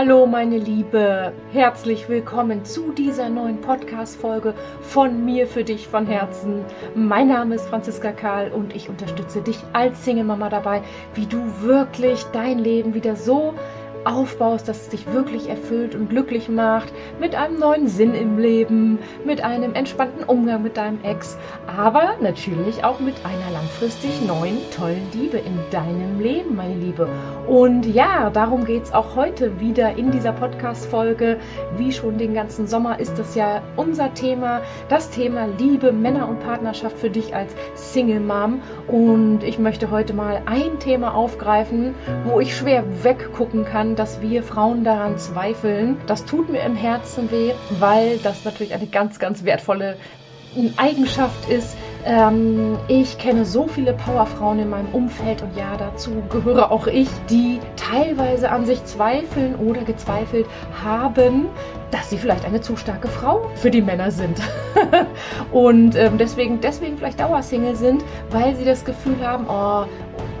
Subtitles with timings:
[0.00, 6.64] Hallo meine Liebe, herzlich willkommen zu dieser neuen Podcast-Folge von mir für dich von Herzen.
[6.94, 10.82] Mein Name ist Franziska Karl und ich unterstütze dich als Single-Mama dabei,
[11.14, 13.54] wie du wirklich dein Leben wieder so
[14.08, 18.98] aufbaust, dass es dich wirklich erfüllt und glücklich macht, mit einem neuen Sinn im Leben,
[19.24, 25.06] mit einem entspannten Umgang mit deinem Ex, aber natürlich auch mit einer langfristig neuen, tollen
[25.12, 27.08] Liebe in deinem Leben, meine Liebe.
[27.46, 31.38] Und ja, darum geht es auch heute wieder in dieser Podcast-Folge.
[31.76, 36.40] Wie schon den ganzen Sommer ist das ja unser Thema, das Thema Liebe, Männer und
[36.40, 38.62] Partnerschaft für dich als Single Mom.
[38.86, 41.94] Und ich möchte heute mal ein Thema aufgreifen,
[42.24, 45.96] wo ich schwer weggucken kann, dass wir Frauen daran zweifeln.
[46.06, 49.96] Das tut mir im Herzen weh, weil das natürlich eine ganz, ganz wertvolle
[50.76, 56.70] Eigenschaft ist, ähm, ich kenne so viele Powerfrauen in meinem Umfeld und ja, dazu gehöre
[56.70, 60.46] auch ich, die teilweise an sich zweifeln oder gezweifelt
[60.82, 61.48] haben,
[61.90, 64.40] dass sie vielleicht eine zu starke Frau für die Männer sind.
[65.52, 69.84] und ähm, deswegen, deswegen vielleicht Dauersingle sind, weil sie das Gefühl haben, oh,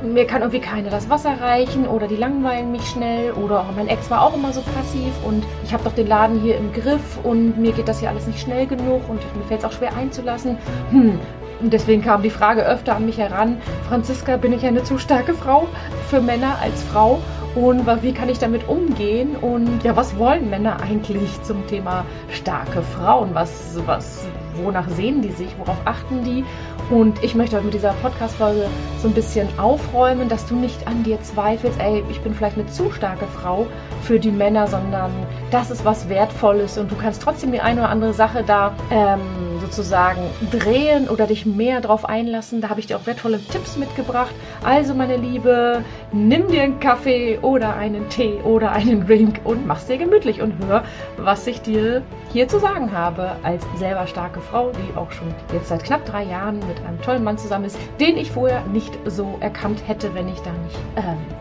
[0.02, 3.88] mir kann irgendwie keiner das Wasser reichen oder die langweilen mich schnell oder oh, mein
[3.88, 7.18] Ex war auch immer so passiv und ich habe doch den Laden hier im Griff
[7.24, 9.96] und mir geht das hier alles nicht schnell genug und mir fällt es auch schwer
[9.96, 10.56] einzulassen.
[10.90, 11.18] Hm.
[11.60, 15.34] Und deswegen kam die Frage öfter an mich heran, Franziska, bin ich eine zu starke
[15.34, 15.66] Frau
[16.08, 17.18] für Männer als Frau?
[17.56, 19.34] Und wie kann ich damit umgehen?
[19.34, 23.30] Und ja, was wollen Männer eigentlich zum Thema starke Frauen?
[23.32, 24.28] Was, was,
[24.62, 25.48] wonach sehen die sich?
[25.58, 26.44] Worauf achten die?
[26.90, 28.66] Und ich möchte heute mit dieser Podcast-Folge
[29.02, 32.66] so ein bisschen aufräumen, dass du nicht an dir zweifelst, ey, ich bin vielleicht eine
[32.66, 33.66] zu starke Frau
[34.02, 35.10] für die Männer, sondern
[35.50, 39.20] das ist was Wertvolles und du kannst trotzdem die eine oder andere Sache da ähm,
[39.68, 42.60] sozusagen drehen oder dich mehr drauf einlassen.
[42.60, 44.34] Da habe ich dir auch wertvolle Tipps mitgebracht.
[44.64, 49.86] Also, meine Liebe, nimm dir einen Kaffee oder einen Tee oder einen Drink und mach's
[49.86, 50.84] dir gemütlich und hör,
[51.18, 52.02] was ich dir
[52.32, 56.24] hier zu sagen habe als selber starke Frau, die auch schon jetzt seit knapp drei
[56.24, 60.28] Jahren mit einem tollen Mann zusammen ist, den ich vorher nicht so erkannt hätte, wenn
[60.28, 60.78] ich da nicht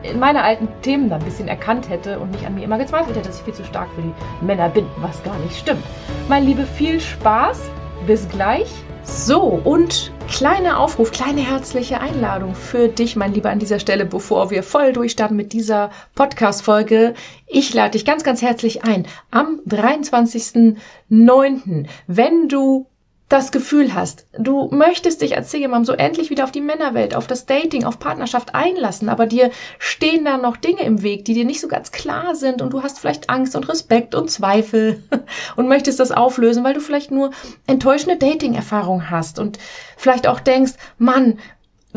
[0.04, 3.16] in meine alten Themen da ein bisschen erkannt hätte und nicht an mir immer gezweifelt
[3.16, 5.84] hätte, dass ich viel zu stark für die Männer bin, was gar nicht stimmt.
[6.30, 7.62] Meine Liebe, viel Spaß
[8.06, 8.70] bis gleich.
[9.04, 14.52] So, und kleiner Aufruf, kleine herzliche Einladung für dich, mein Lieber, an dieser Stelle, bevor
[14.52, 17.14] wir voll durchstarten mit dieser Podcast-Folge.
[17.48, 19.08] Ich lade dich ganz, ganz herzlich ein.
[19.32, 22.88] Am 23.09., wenn du
[23.30, 27.14] das Gefühl hast, du möchtest dich als Single Mom so endlich wieder auf die Männerwelt,
[27.14, 31.34] auf das Dating, auf Partnerschaft einlassen, aber dir stehen da noch Dinge im Weg, die
[31.34, 35.04] dir nicht so ganz klar sind und du hast vielleicht Angst und Respekt und Zweifel
[35.58, 37.32] und möchtest das auflösen, weil du vielleicht nur
[37.68, 39.60] enttäuschende Dating-Erfahrungen hast und
[39.98, 41.38] vielleicht auch denkst, Mann,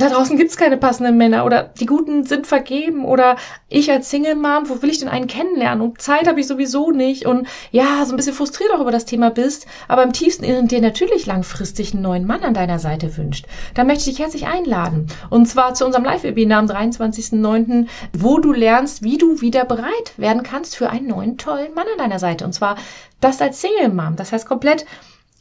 [0.00, 3.36] da draußen gibt's keine passenden Männer oder die Guten sind vergeben oder
[3.68, 5.82] ich als Single Mom, wo will ich denn einen kennenlernen?
[5.82, 9.04] Und Zeit habe ich sowieso nicht und ja, so ein bisschen frustriert auch über das
[9.04, 13.16] Thema bist, aber im tiefsten Inneren dir natürlich langfristig einen neuen Mann an deiner Seite
[13.16, 13.46] wünscht.
[13.74, 15.06] Da möchte ich dich herzlich einladen.
[15.28, 17.86] Und zwar zu unserem Live-Webinar am 23.09.,
[18.16, 21.98] wo du lernst, wie du wieder bereit werden kannst für einen neuen tollen Mann an
[21.98, 22.44] deiner Seite.
[22.44, 22.76] Und zwar
[23.20, 24.16] das als Single Mom.
[24.16, 24.86] Das heißt komplett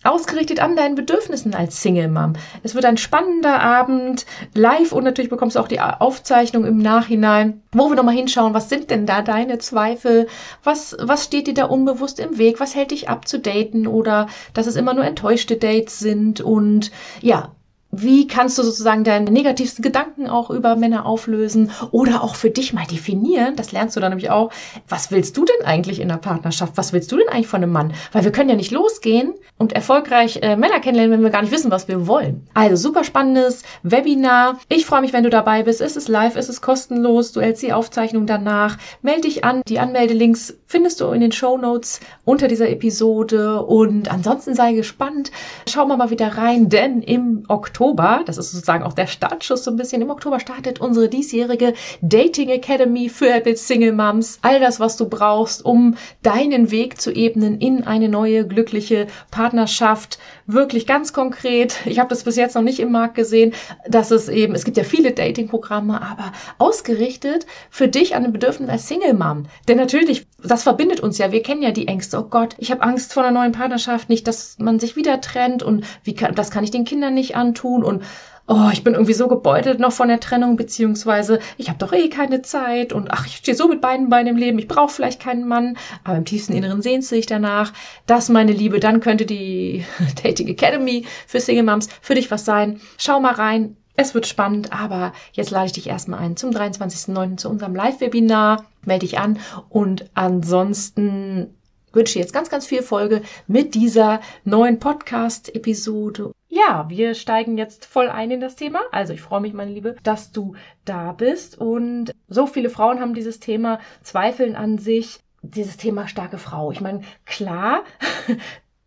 [0.04, 2.34] ausgerichtet an deinen Bedürfnissen als Single Mom.
[2.64, 7.62] Es wird ein spannender Abend live und natürlich bekommst du auch die Aufzeichnung im Nachhinein,
[7.74, 10.28] wo wir nochmal hinschauen, was sind denn da deine Zweifel?
[10.64, 12.60] Was, was steht dir da unbewusst im Weg?
[12.60, 16.40] Was hält dich ab zu daten oder dass es immer nur enttäuschte Dates sind?
[16.40, 17.52] Und ja,
[17.92, 22.72] wie kannst du sozusagen deine negativsten Gedanken auch über Männer auflösen oder auch für dich
[22.72, 23.56] mal definieren?
[23.56, 24.52] Das lernst du dann nämlich auch.
[24.88, 26.74] Was willst du denn eigentlich in der Partnerschaft?
[26.76, 27.94] Was willst du denn eigentlich von einem Mann?
[28.12, 31.52] Weil wir können ja nicht losgehen und erfolgreich äh, Männer kennenlernen, wenn wir gar nicht
[31.52, 32.48] wissen, was wir wollen.
[32.54, 34.60] Also super spannendes Webinar.
[34.70, 35.82] Ich freue mich, wenn du dabei bist.
[35.82, 37.32] Es ist live, es ist kostenlos.
[37.32, 38.78] Du hältst die Aufzeichnung danach.
[39.02, 39.64] Melde dich an.
[39.68, 43.64] Die Anmeldelinks findest du in den Show Notes unter dieser Episode.
[43.64, 45.32] Und ansonsten sei gespannt.
[45.68, 49.64] Schauen wir mal wieder rein, denn im Oktober Oktober, das ist sozusagen auch der Startschuss
[49.64, 54.40] so ein bisschen, im Oktober startet unsere diesjährige Dating Academy für Apple Single Moms.
[54.42, 60.20] All das, was du brauchst, um deinen Weg zu ebnen in eine neue glückliche Partnerschaft.
[60.52, 61.86] Wirklich ganz konkret.
[61.86, 63.54] Ich habe das bis jetzt noch nicht im Markt gesehen,
[63.88, 68.72] dass es eben, es gibt ja viele Dating-Programme, aber ausgerichtet für dich an den Bedürfnissen
[68.72, 69.44] als Single Mom.
[69.68, 71.32] Denn natürlich, das verbindet uns ja.
[71.32, 72.18] Wir kennen ja die Ängste.
[72.18, 75.62] Oh Gott, ich habe Angst vor einer neuen Partnerschaft, nicht, dass man sich wieder trennt
[75.62, 78.04] und wie kann, das kann ich den Kindern nicht antun tun und
[78.50, 82.10] oh, ich bin irgendwie so gebeutelt noch von der Trennung, beziehungsweise ich habe doch eh
[82.10, 85.22] keine Zeit und ach, ich stehe so mit beiden Beinen im Leben, ich brauche vielleicht
[85.22, 87.72] keinen Mann, aber im tiefsten Inneren sehnst du dich danach.
[88.08, 89.86] Das, meine Liebe, dann könnte die
[90.24, 92.82] Dating Academy für Single Moms für dich was sein.
[92.98, 97.38] Schau mal rein Es wird spannend, aber jetzt lade ich dich erstmal ein zum 23.09.
[97.38, 98.66] zu unserem Live-Webinar.
[98.84, 101.54] Melde dich an und ansonsten
[101.94, 106.32] wünsche ich jetzt ganz, ganz viel Folge mit dieser neuen Podcast-Episode.
[106.60, 108.82] Ja, wir steigen jetzt voll ein in das Thema.
[108.92, 111.58] Also ich freue mich, meine Liebe, dass du da bist.
[111.58, 116.72] Und so viele Frauen haben dieses Thema, zweifeln an sich, dieses Thema starke Frau.
[116.72, 117.84] Ich meine, klar,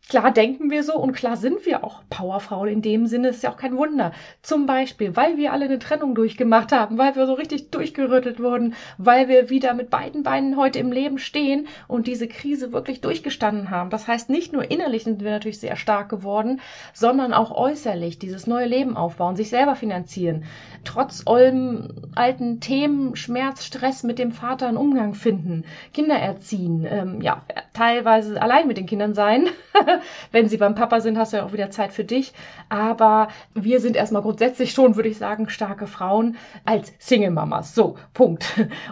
[0.08, 3.50] Klar denken wir so und klar sind wir auch Powerfrauen in dem Sinne, ist ja
[3.50, 4.12] auch kein Wunder.
[4.42, 8.74] Zum Beispiel, weil wir alle eine Trennung durchgemacht haben, weil wir so richtig durchgerüttelt wurden,
[8.98, 13.70] weil wir wieder mit beiden Beinen heute im Leben stehen und diese Krise wirklich durchgestanden
[13.70, 13.90] haben.
[13.90, 16.60] Das heißt, nicht nur innerlich sind wir natürlich sehr stark geworden,
[16.92, 20.44] sondern auch äußerlich dieses neue Leben aufbauen, sich selber finanzieren,
[20.84, 25.64] trotz allem alten Themen, Schmerz, Stress mit dem Vater einen Umgang finden,
[25.94, 29.46] Kinder erziehen, ähm, ja, teilweise allein mit den Kindern sein.
[30.30, 32.32] Wenn sie beim Papa sind, hast du ja auch wieder Zeit für dich.
[32.68, 37.74] Aber wir sind erstmal grundsätzlich schon, würde ich sagen, starke Frauen als Single-Mamas.
[37.74, 38.44] So, Punkt.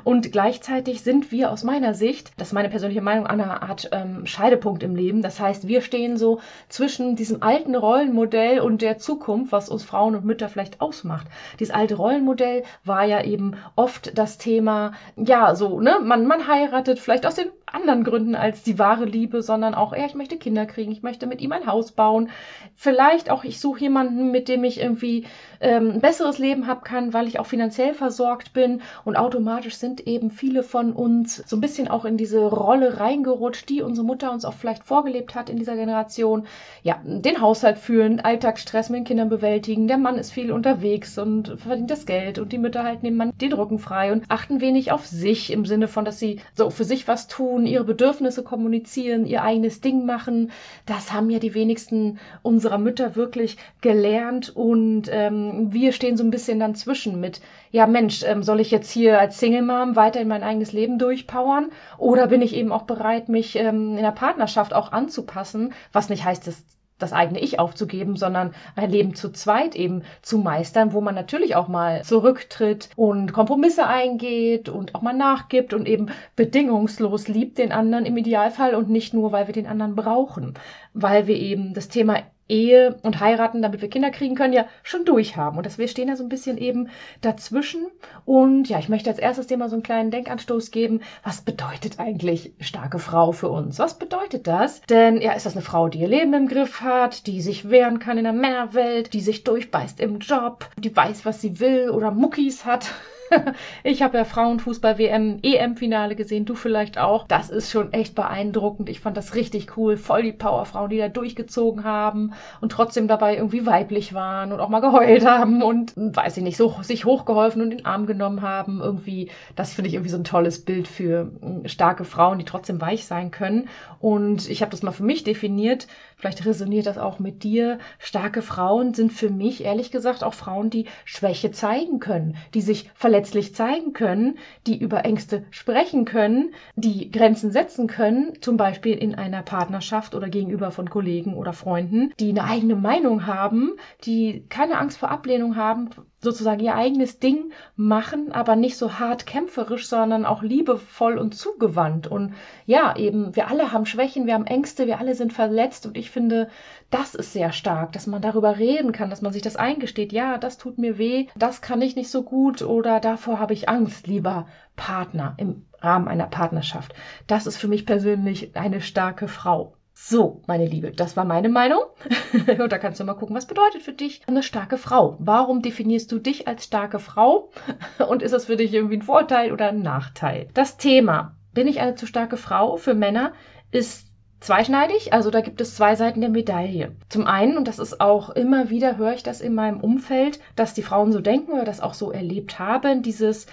[0.04, 3.88] Und gleichzeitig sind wir aus meiner Sicht, das ist meine persönliche Meinung, an einer Art
[3.92, 5.22] ähm, Scheidepunkt im Leben.
[5.22, 10.14] Das heißt, wir stehen so zwischen diesem alten Rollenmodell und der Zukunft, was uns Frauen
[10.14, 11.26] und Mütter vielleicht ausmacht.
[11.58, 16.98] Dieses alte Rollenmodell war ja eben oft das Thema, ja, so, ne, man, man heiratet
[16.98, 20.66] vielleicht aus den anderen Gründen als die wahre Liebe, sondern auch, ja, ich möchte Kinder
[20.66, 22.30] kriegen, ich möchte mit ihm ein Haus bauen.
[22.74, 25.26] Vielleicht auch, ich suche jemanden, mit dem ich irgendwie
[25.60, 28.80] ähm, ein besseres Leben haben kann, weil ich auch finanziell versorgt bin.
[29.04, 33.68] Und automatisch sind eben viele von uns so ein bisschen auch in diese Rolle reingerutscht,
[33.68, 36.46] die unsere Mutter uns auch vielleicht vorgelebt hat in dieser Generation.
[36.82, 39.86] Ja, den Haushalt führen, Alltagsstress mit den Kindern bewältigen.
[39.86, 43.32] Der Mann ist viel unterwegs und verdient das Geld und die Mütter halten dem Mann
[43.40, 46.84] den Rücken frei und achten wenig auf sich im Sinne von, dass sie so für
[46.84, 50.50] sich was tun, ihre Bedürfnisse kommunizieren, ihr eigenes Ding machen.
[50.86, 56.30] Das haben ja die wenigsten unserer Mütter wirklich gelernt und ähm, wir stehen so ein
[56.30, 60.20] bisschen dann zwischen mit, ja Mensch, ähm, soll ich jetzt hier als Single Mom weiter
[60.20, 61.70] in mein eigenes Leben durchpowern?
[61.98, 66.24] Oder bin ich eben auch bereit, mich ähm, in der Partnerschaft auch anzupassen, was nicht
[66.24, 66.64] heißt, dass
[67.00, 71.56] das eigene Ich aufzugeben, sondern ein Leben zu zweit eben zu meistern, wo man natürlich
[71.56, 77.72] auch mal zurücktritt und Kompromisse eingeht und auch mal nachgibt und eben bedingungslos liebt den
[77.72, 80.54] anderen im Idealfall und nicht nur, weil wir den anderen brauchen,
[80.92, 82.18] weil wir eben das Thema
[82.50, 85.56] Ehe und heiraten, damit wir Kinder kriegen können, ja schon durchhaben.
[85.56, 86.88] Und dass wir stehen ja so ein bisschen eben
[87.20, 87.86] dazwischen.
[88.24, 91.00] Und ja, ich möchte als erstes dir mal so einen kleinen Denkanstoß geben.
[91.24, 93.78] Was bedeutet eigentlich starke Frau für uns?
[93.78, 94.82] Was bedeutet das?
[94.82, 97.98] Denn ja, ist das eine Frau, die ihr Leben im Griff hat, die sich wehren
[98.00, 102.10] kann in der Männerwelt, die sich durchbeißt im Job, die weiß, was sie will oder
[102.10, 102.90] Muckis hat?
[103.84, 107.26] ich habe ja Frauenfußball-WM, EM-Finale gesehen, du vielleicht auch.
[107.26, 108.88] Das ist schon echt beeindruckend.
[108.88, 109.96] Ich fand das richtig cool.
[109.96, 114.68] Voll die Powerfrauen, die da durchgezogen haben und trotzdem dabei irgendwie weiblich waren und auch
[114.68, 118.42] mal geheult haben und, weiß ich nicht, so sich hochgeholfen und in den Arm genommen
[118.42, 118.80] haben.
[118.80, 122.80] Irgendwie, das finde ich irgendwie so ein tolles Bild für hm, starke Frauen, die trotzdem
[122.80, 123.68] weich sein können.
[123.98, 125.86] Und ich habe das mal für mich definiert.
[126.20, 127.78] Vielleicht resoniert das auch mit dir.
[127.98, 132.90] Starke Frauen sind für mich, ehrlich gesagt, auch Frauen, die Schwäche zeigen können, die sich
[132.94, 134.36] verletzlich zeigen können,
[134.66, 140.28] die über Ängste sprechen können, die Grenzen setzen können, zum Beispiel in einer Partnerschaft oder
[140.28, 143.72] gegenüber von Kollegen oder Freunden, die eine eigene Meinung haben,
[144.04, 145.88] die keine Angst vor Ablehnung haben,
[146.20, 152.06] sozusagen ihr eigenes Ding machen, aber nicht so hart kämpferisch, sondern auch liebevoll und zugewandt.
[152.06, 152.34] Und
[152.66, 156.10] ja, eben, wir alle haben Schwächen, wir haben Ängste, wir alle sind verletzt und ich
[156.10, 156.48] finde,
[156.90, 160.36] das ist sehr stark, dass man darüber reden kann, dass man sich das eingesteht, ja,
[160.36, 164.06] das tut mir weh, das kann ich nicht so gut oder davor habe ich Angst,
[164.06, 164.46] lieber
[164.76, 166.94] Partner im Rahmen einer Partnerschaft.
[167.26, 169.74] Das ist für mich persönlich eine starke Frau.
[170.02, 171.82] So, meine Liebe, das war meine Meinung.
[172.58, 175.16] Und da kannst du mal gucken, was bedeutet für dich eine starke Frau?
[175.18, 177.50] Warum definierst du dich als starke Frau?
[178.08, 180.48] Und ist das für dich irgendwie ein Vorteil oder ein Nachteil?
[180.54, 183.34] Das Thema, bin ich eine zu starke Frau für Männer,
[183.72, 184.08] ist
[184.40, 185.12] zweischneidig.
[185.12, 186.96] Also da gibt es zwei Seiten der Medaille.
[187.10, 190.72] Zum einen, und das ist auch immer wieder, höre ich das in meinem Umfeld, dass
[190.72, 193.46] die Frauen so denken oder das auch so erlebt haben, dieses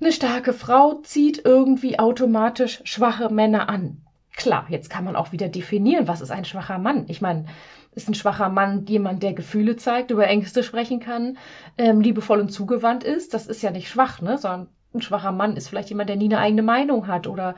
[0.00, 4.02] eine starke Frau zieht irgendwie automatisch schwache Männer an.
[4.36, 7.04] Klar, jetzt kann man auch wieder definieren, was ist ein schwacher Mann.
[7.08, 7.46] Ich meine,
[7.94, 11.36] ist ein schwacher Mann jemand, der Gefühle zeigt, über Ängste sprechen kann,
[11.76, 13.34] ähm, liebevoll und zugewandt ist?
[13.34, 14.38] Das ist ja nicht schwach, ne?
[14.38, 17.54] Sondern ein schwacher Mann ist vielleicht jemand, der nie eine eigene Meinung hat oder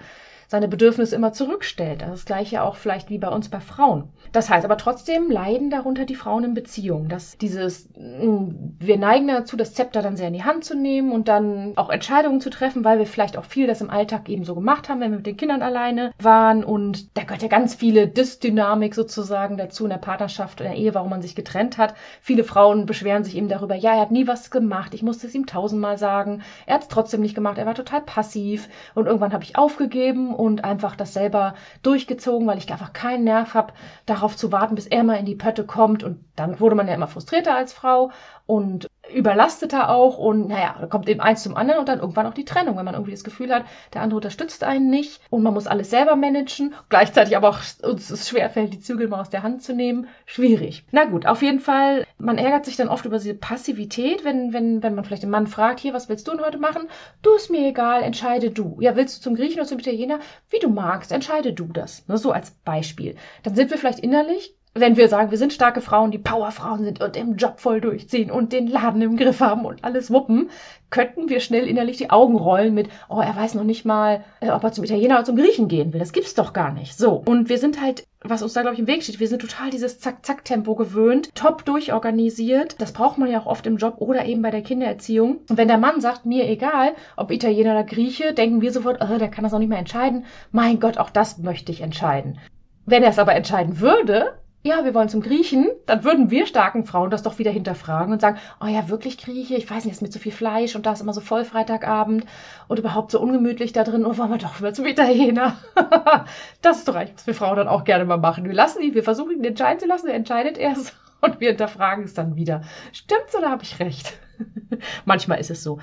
[0.49, 2.03] seine Bedürfnisse immer zurückstellt.
[2.03, 4.09] Das gleiche auch vielleicht wie bei uns bei Frauen.
[4.33, 9.29] Das heißt aber trotzdem leiden darunter die Frauen in Beziehungen, dass dieses, hm, wir neigen
[9.29, 12.51] dazu, das Zepter dann sehr in die Hand zu nehmen und dann auch Entscheidungen zu
[12.51, 15.19] treffen, weil wir vielleicht auch viel das im Alltag eben so gemacht haben, wenn wir
[15.19, 19.91] mit den Kindern alleine waren und da gehört ja ganz viele Dysdynamik sozusagen dazu in
[19.91, 21.95] der Partnerschaft, in der Ehe, warum man sich getrennt hat.
[22.21, 25.35] Viele Frauen beschweren sich eben darüber, ja, er hat nie was gemacht, ich musste es
[25.35, 29.33] ihm tausendmal sagen, er hat es trotzdem nicht gemacht, er war total passiv und irgendwann
[29.33, 33.73] habe ich aufgegeben und einfach das selber durchgezogen, weil ich einfach keinen Nerv habe,
[34.07, 36.03] darauf zu warten, bis er mal in die Pötte kommt.
[36.03, 38.11] Und dann wurde man ja immer frustrierter als Frau.
[38.47, 42.35] Und überlasteter auch und naja, da kommt eben eins zum anderen und dann irgendwann auch
[42.35, 45.55] die Trennung, wenn man irgendwie das Gefühl hat, der andere unterstützt einen nicht und man
[45.55, 49.43] muss alles selber managen, gleichzeitig aber auch uns es schwerfällt, die Zügel mal aus der
[49.43, 50.85] Hand zu nehmen, schwierig.
[50.91, 54.83] Na gut, auf jeden Fall, man ärgert sich dann oft über diese Passivität, wenn, wenn,
[54.83, 56.89] wenn man vielleicht den Mann fragt, hier, was willst du denn heute machen?
[57.23, 58.77] Du ist mir egal, entscheide du.
[58.81, 60.19] Ja, willst du zum Griechen oder zum Italiener?
[60.51, 62.07] Wie du magst, entscheide du das.
[62.09, 63.17] Ne, so als Beispiel.
[63.43, 67.01] Dann sind wir vielleicht innerlich wenn wir sagen, wir sind starke Frauen, die Powerfrauen sind
[67.01, 70.51] und im Job voll durchziehen und den Laden im Griff haben und alles wuppen,
[70.91, 74.51] könnten wir schnell innerlich die Augen rollen mit, oh, er weiß noch nicht mal, äh,
[74.51, 76.01] ob er zum Italiener oder zum Griechen gehen will.
[76.01, 76.99] Das gibt's doch gar nicht.
[76.99, 77.23] So.
[77.25, 79.71] Und wir sind halt, was uns da, glaube ich, im Weg steht, wir sind total
[79.71, 82.81] dieses Zack-Zack-Tempo gewöhnt, top durchorganisiert.
[82.81, 85.39] Das braucht man ja auch oft im Job oder eben bei der Kindererziehung.
[85.49, 89.19] Und wenn der Mann sagt, mir egal, ob Italiener oder Grieche, denken wir sofort, oh,
[89.19, 90.25] der kann das auch nicht mehr entscheiden.
[90.51, 92.39] Mein Gott, auch das möchte ich entscheiden.
[92.87, 94.35] Wenn er es aber entscheiden würde,
[94.67, 98.21] ja, wir wollen zum Griechen, dann würden wir starken Frauen das doch wieder hinterfragen und
[98.23, 100.93] sagen, oh ja, wirklich Grieche, ich weiß nicht, ist mit so viel Fleisch und da
[100.93, 102.25] ist immer so voll Freitagabend
[102.67, 105.59] und überhaupt so ungemütlich da drin, oh, wollen wir doch mal zum Italiener.
[106.63, 108.47] das ist doch eigentlich, was wir Frauen dann auch gerne mal machen.
[108.47, 112.05] Wir lassen ihn, wir versuchen ihn entscheiden zu lassen, er entscheidet erst und wir hinterfragen
[112.05, 112.63] es dann wieder.
[112.93, 114.15] Stimmt's oder habe ich recht?
[115.05, 115.79] Manchmal ist es so.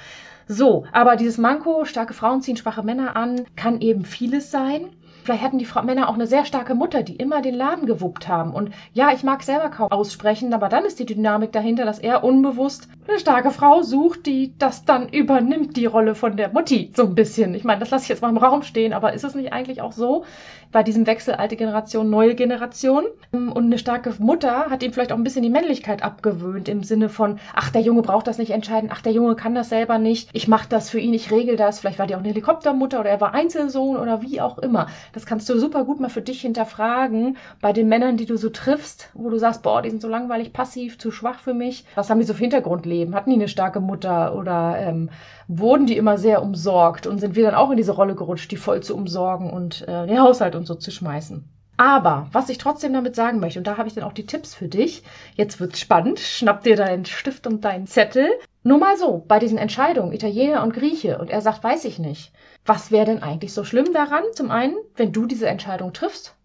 [0.48, 4.90] So, aber dieses Manko, starke Frauen ziehen schwache Männer an, kann eben vieles sein.
[5.24, 8.28] Vielleicht hatten die Frau Männer auch eine sehr starke Mutter, die immer den Laden gewuppt
[8.28, 8.54] haben.
[8.54, 12.24] Und ja, ich mag selber kaum aussprechen, aber dann ist die Dynamik dahinter, dass er
[12.24, 17.04] unbewusst eine starke Frau sucht, die das dann übernimmt, die Rolle von der Mutti so
[17.04, 17.54] ein bisschen.
[17.56, 19.82] Ich meine, das lasse ich jetzt mal im Raum stehen, aber ist es nicht eigentlich
[19.82, 20.24] auch so
[20.72, 23.06] bei diesem Wechsel alte Generation, neue Generation?
[23.32, 27.10] Und eine starke Mutter hat ihm vielleicht auch ein bisschen die Männlichkeit abgewöhnt im Sinne
[27.10, 30.30] von, ach, der Junge braucht das nicht entscheiden, ach, der Junge kann das selber nicht,
[30.34, 31.80] ich mache das für ihn, ich regel das.
[31.80, 34.88] Vielleicht war die auch eine Helikoptermutter oder er war Einzelsohn oder wie auch immer.
[35.14, 38.50] Das kannst du super gut mal für dich hinterfragen bei den Männern, die du so
[38.50, 41.86] triffst, wo du sagst, boah, die sind so langweilig, passiv, zu schwach für mich.
[41.96, 43.16] Was haben die so für Hintergrundleben?
[43.16, 45.10] Hatten die eine starke Mutter oder ähm,
[45.48, 48.58] wurden die immer sehr umsorgt und sind wir dann auch in diese Rolle gerutscht, die
[48.58, 51.44] voll zu umsorgen und äh, den Haushalt und so zu schmeißen?
[51.82, 54.54] Aber was ich trotzdem damit sagen möchte, und da habe ich dann auch die Tipps
[54.54, 55.02] für dich,
[55.34, 58.30] jetzt wird's spannend, schnapp dir deinen Stift und deinen Zettel.
[58.64, 62.32] Nur mal so, bei diesen Entscheidungen, Italiener und Grieche, und er sagt, weiß ich nicht.
[62.66, 64.24] Was wäre denn eigentlich so schlimm daran?
[64.34, 66.36] Zum einen, wenn du diese Entscheidung triffst.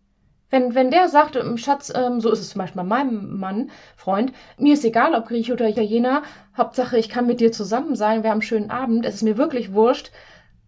[0.49, 3.71] Wenn, wenn der sagt, ähm, Schatz, ähm, so ist es zum Beispiel bei meinem Mann,
[3.97, 6.23] Freund, mir ist egal, ob Grieche oder Italiener,
[6.57, 9.37] Hauptsache ich kann mit dir zusammen sein, wir haben einen schönen Abend, es ist mir
[9.37, 10.13] wirklich wurscht,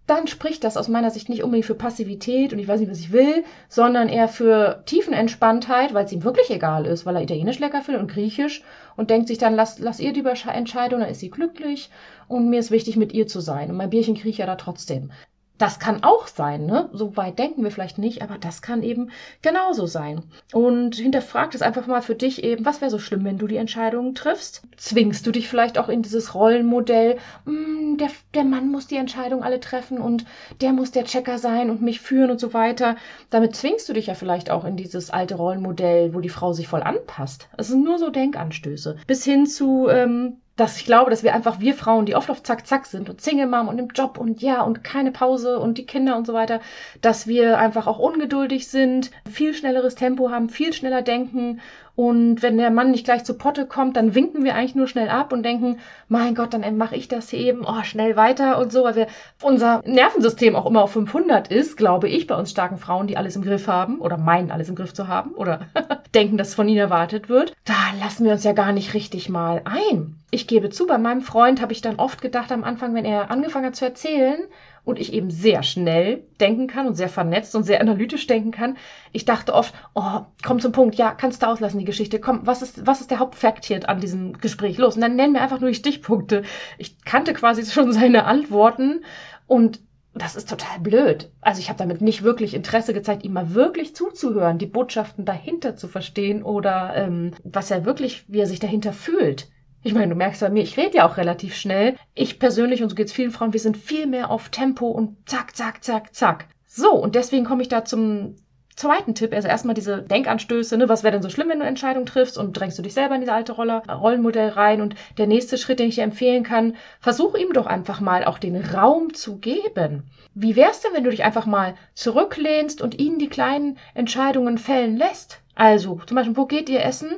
[0.08, 2.98] dann spricht das aus meiner Sicht nicht unbedingt für Passivität und ich weiß nicht, was
[3.00, 7.58] ich will, sondern eher für Tiefenentspanntheit, weil es ihm wirklich egal ist, weil er Italienisch
[7.58, 8.64] lecker findet und Griechisch
[8.96, 11.90] und denkt sich dann, lass, lass ihr die Entscheidung, dann ist sie glücklich
[12.26, 13.70] und mir ist wichtig, mit ihr zu sein.
[13.70, 15.10] Und mein Bierchen kriege ich ja da trotzdem
[15.58, 16.88] das kann auch sein, ne?
[16.92, 19.10] So weit denken wir vielleicht nicht, aber das kann eben
[19.42, 20.22] genauso sein.
[20.52, 23.56] Und hinterfrag das einfach mal für dich eben, was wäre so schlimm, wenn du die
[23.56, 24.62] Entscheidungen triffst?
[24.76, 28.96] Zwingst du dich vielleicht auch in dieses Rollenmodell, mh, hm, der, der Mann muss die
[28.96, 30.24] Entscheidung alle treffen und
[30.60, 32.96] der muss der Checker sein und mich führen und so weiter.
[33.30, 36.68] Damit zwingst du dich ja vielleicht auch in dieses alte Rollenmodell, wo die Frau sich
[36.68, 37.48] voll anpasst.
[37.56, 38.96] Es sind nur so Denkanstöße.
[39.06, 42.42] Bis hin zu, ähm, dass ich glaube, dass wir einfach, wir Frauen, die oft auf
[42.42, 45.78] Zack, Zack sind und Single Mom und im Job und ja und keine Pause und
[45.78, 46.60] die Kinder und so weiter,
[47.00, 51.60] dass wir einfach auch ungeduldig sind, viel schnelleres Tempo haben, viel schneller denken
[51.98, 55.08] und wenn der Mann nicht gleich zur Potte kommt, dann winken wir eigentlich nur schnell
[55.08, 58.70] ab und denken, mein Gott, dann mache ich das hier eben, oh, schnell weiter und
[58.70, 59.06] so, weil wir
[59.42, 63.34] unser Nervensystem auch immer auf 500 ist, glaube ich, bei uns starken Frauen, die alles
[63.34, 65.62] im Griff haben oder meinen, alles im Griff zu haben oder
[66.14, 67.52] denken, dass von ihnen erwartet wird.
[67.64, 70.17] Da lassen wir uns ja gar nicht richtig mal ein.
[70.30, 73.30] Ich gebe zu, bei meinem Freund habe ich dann oft gedacht am Anfang, wenn er
[73.30, 74.40] angefangen hat zu erzählen,
[74.88, 78.78] und ich eben sehr schnell denken kann und sehr vernetzt und sehr analytisch denken kann.
[79.12, 82.18] Ich dachte oft, oh, komm zum Punkt, ja, kannst du auslassen die Geschichte.
[82.18, 84.78] Komm, was ist, was ist der Hauptfakt hier an diesem Gespräch?
[84.78, 86.42] Los, und dann nenn mir einfach nur die Stichpunkte.
[86.78, 89.04] Ich kannte quasi schon seine Antworten
[89.47, 89.80] und
[90.14, 91.30] das ist total blöd.
[91.42, 95.76] Also ich habe damit nicht wirklich Interesse gezeigt, ihm mal wirklich zuzuhören, die Botschaften dahinter
[95.76, 99.49] zu verstehen oder ähm, was er wirklich, wie er sich dahinter fühlt.
[99.82, 101.97] Ich meine, du merkst bei mir, ich rede ja auch relativ schnell.
[102.14, 105.28] Ich persönlich, und so geht es vielen Frauen, wir sind viel mehr auf Tempo und
[105.28, 106.47] zack, zack, zack, zack.
[106.66, 108.35] So, und deswegen komme ich da zum
[108.78, 109.32] zweiten Tipp.
[109.35, 110.88] Also erstmal diese Denkanstöße, ne?
[110.88, 113.20] was wäre denn so schlimm, wenn du Entscheidungen triffst und drängst du dich selber in
[113.20, 114.80] diese alte Rolle, Rollenmodell rein.
[114.80, 118.38] Und der nächste Schritt, den ich dir empfehlen kann, versuch ihm doch einfach mal auch
[118.38, 120.04] den Raum zu geben.
[120.35, 124.97] Wie wär's denn, wenn du dich einfach mal zurücklehnst und ihn die kleinen Entscheidungen fällen
[124.97, 125.40] lässt?
[125.54, 127.11] Also, zum Beispiel, wo geht ihr essen?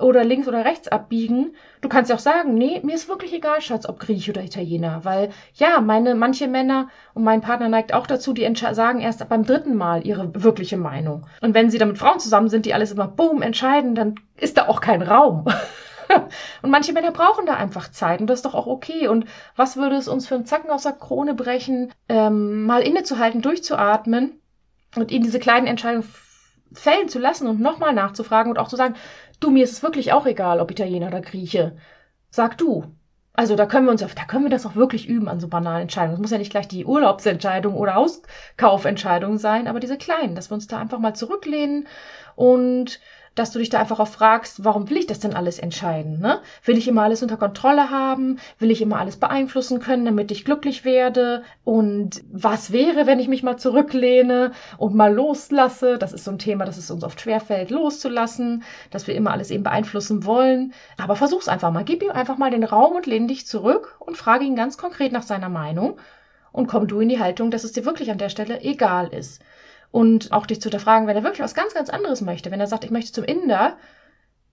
[0.00, 1.54] Oder links oder rechts abbiegen.
[1.80, 5.04] Du kannst ja auch sagen, nee, mir ist wirklich egal, Schatz, ob Griech oder Italiener,
[5.04, 9.44] weil ja, meine manche Männer und mein Partner neigt auch dazu, die sagen erst beim
[9.44, 11.26] dritten Mal ihre wirkliche Meinung.
[11.40, 14.56] Und wenn sie dann mit Frauen zusammen sind, die alles immer boom entscheiden, dann ist
[14.56, 15.46] da auch kein Raum.
[16.62, 19.08] und manche Männer brauchen da einfach Zeit und das ist doch auch okay.
[19.08, 23.42] Und was würde es uns für einen Zacken aus der Krone brechen, ähm, mal innezuhalten,
[23.42, 24.40] durchzuatmen
[24.96, 26.06] und ihnen diese kleinen Entscheidungen
[26.74, 28.94] fällen zu lassen und nochmal nachzufragen und auch zu sagen,
[29.42, 31.76] Du, mir ist es wirklich auch egal, ob Italiener oder Grieche.
[32.30, 32.84] Sag du.
[33.32, 35.82] Also da können wir uns, da können wir das auch wirklich üben an so banalen
[35.82, 36.14] Entscheidungen.
[36.14, 40.54] Es muss ja nicht gleich die Urlaubsentscheidung oder Auskaufentscheidung sein, aber diese kleinen, dass wir
[40.54, 41.88] uns da einfach mal zurücklehnen
[42.36, 43.00] und
[43.34, 46.20] dass du dich da einfach auch fragst, warum will ich das denn alles entscheiden?
[46.20, 46.40] Ne?
[46.64, 48.38] Will ich immer alles unter Kontrolle haben?
[48.58, 51.42] Will ich immer alles beeinflussen können, damit ich glücklich werde?
[51.64, 55.98] Und was wäre, wenn ich mich mal zurücklehne und mal loslasse?
[55.98, 59.50] Das ist so ein Thema, das es uns oft schwerfällt, loszulassen, dass wir immer alles
[59.50, 60.74] eben beeinflussen wollen.
[60.98, 61.84] Aber versuch's einfach mal.
[61.84, 65.12] Gib ihm einfach mal den Raum und lehn dich zurück und frage ihn ganz konkret
[65.12, 65.98] nach seiner Meinung.
[66.52, 69.40] Und komm du in die Haltung, dass es dir wirklich an der Stelle egal ist
[69.92, 72.66] und auch dich zu hinterfragen, wenn er wirklich was ganz, ganz anderes möchte, wenn er
[72.66, 73.76] sagt, ich möchte zum Inder,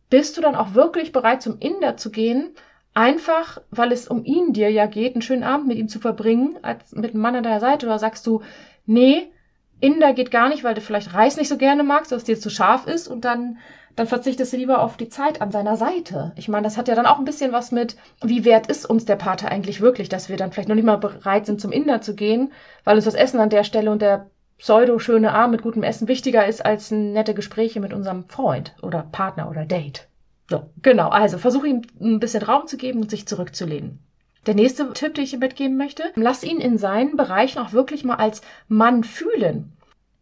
[0.09, 2.51] bist du dann auch wirklich bereit, zum Inder zu gehen,
[2.93, 6.57] einfach, weil es um ihn dir ja geht, einen schönen Abend mit ihm zu verbringen,
[6.61, 8.41] als mit einem Mann an deiner Seite, oder sagst du,
[8.85, 9.31] nee,
[9.79, 12.37] Inder geht gar nicht, weil du vielleicht Reis nicht so gerne magst, dass es dir
[12.37, 13.57] zu scharf ist und dann,
[13.95, 16.33] dann verzichtest du lieber auf die Zeit an seiner Seite.
[16.35, 19.05] Ich meine, das hat ja dann auch ein bisschen was mit, wie wert ist uns
[19.05, 22.01] der Pater eigentlich wirklich, dass wir dann vielleicht noch nicht mal bereit sind, zum Inder
[22.01, 22.51] zu gehen,
[22.83, 24.29] weil uns das Essen an der Stelle und der
[24.59, 29.49] pseudo-schöne Abend mit gutem Essen wichtiger ist als nette Gespräche mit unserem Freund oder Partner
[29.49, 30.07] oder Date.
[30.49, 31.09] So, genau.
[31.09, 33.99] Also versuche ihm ein bisschen Raum zu geben und sich zurückzulehnen.
[34.45, 38.03] Der nächste Tipp, den ich ihm mitgeben möchte, lass ihn in seinen Bereichen auch wirklich
[38.03, 39.73] mal als Mann fühlen.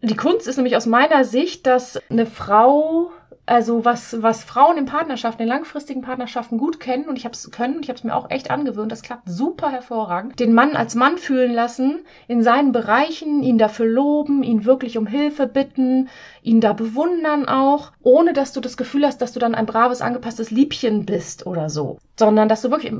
[0.01, 3.11] Die Kunst ist nämlich aus meiner Sicht, dass eine Frau
[3.47, 7.49] also was, was Frauen in Partnerschaften, in langfristigen Partnerschaften gut kennen und ich habe es
[7.49, 10.75] können und ich habe es mir auch echt angewöhnt, das klappt super hervorragend, den Mann
[10.75, 16.09] als Mann fühlen lassen, in seinen Bereichen, ihn dafür loben, ihn wirklich um Hilfe bitten,
[16.43, 20.01] ihn da bewundern auch, ohne dass du das Gefühl hast, dass du dann ein braves,
[20.01, 21.99] angepasstes Liebchen bist oder so.
[22.19, 22.91] Sondern dass du wirklich,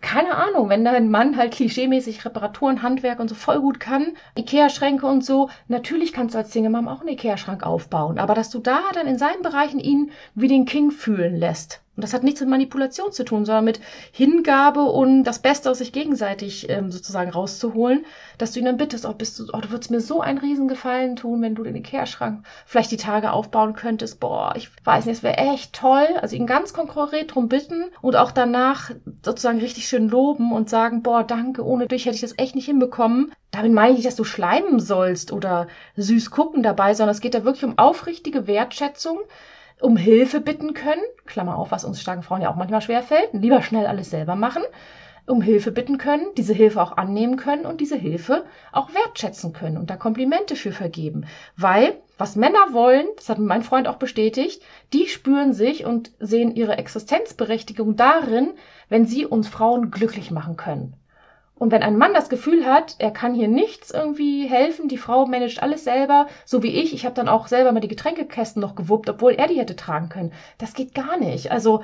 [0.00, 5.06] keine Ahnung, wenn dein Mann halt klischeemäßig Reparaturen, Handwerk und so voll gut kann, Ikea-Schränke
[5.06, 8.80] und so, natürlich kannst du als Single-Mom auch einen Ikea-Schrank aufbauen, aber dass du da
[8.92, 11.80] dann in seinen Bereichen ihn ihn wie den King fühlen lässt.
[11.96, 13.80] Und das hat nichts mit Manipulation zu tun, sondern mit
[14.12, 18.04] Hingabe und das Beste aus sich gegenseitig ähm, sozusagen rauszuholen,
[18.36, 21.16] dass du ihn dann bittest, oh, bist du, oh, du würdest mir so einen Riesengefallen
[21.16, 24.20] tun, wenn du den Ikea-Schrank vielleicht die Tage aufbauen könntest.
[24.20, 26.06] Boah, ich weiß nicht, es wäre echt toll.
[26.20, 28.90] Also ihn ganz konkret drum bitten und auch danach
[29.24, 32.66] sozusagen richtig schön loben und sagen, boah, danke, ohne dich hätte ich das echt nicht
[32.66, 33.32] hinbekommen.
[33.52, 37.32] Damit meine ich nicht, dass du schleimen sollst oder süß gucken dabei, sondern es geht
[37.32, 39.20] da wirklich um aufrichtige Wertschätzung,
[39.80, 43.62] um Hilfe bitten können, Klammer auf, was uns starken Frauen ja auch manchmal schwerfällt, lieber
[43.62, 44.62] schnell alles selber machen,
[45.26, 49.76] um Hilfe bitten können, diese Hilfe auch annehmen können und diese Hilfe auch wertschätzen können
[49.76, 51.26] und da Komplimente für vergeben.
[51.56, 54.62] Weil, was Männer wollen, das hat mein Freund auch bestätigt,
[54.92, 58.54] die spüren sich und sehen ihre Existenzberechtigung darin,
[58.88, 60.94] wenn sie uns Frauen glücklich machen können.
[61.58, 65.26] Und wenn ein Mann das Gefühl hat, er kann hier nichts irgendwie helfen, die Frau
[65.26, 68.74] managt alles selber, so wie ich, ich habe dann auch selber mal die Getränkekästen noch
[68.74, 70.32] gewuppt, obwohl er die hätte tragen können.
[70.58, 71.50] Das geht gar nicht.
[71.50, 71.82] Also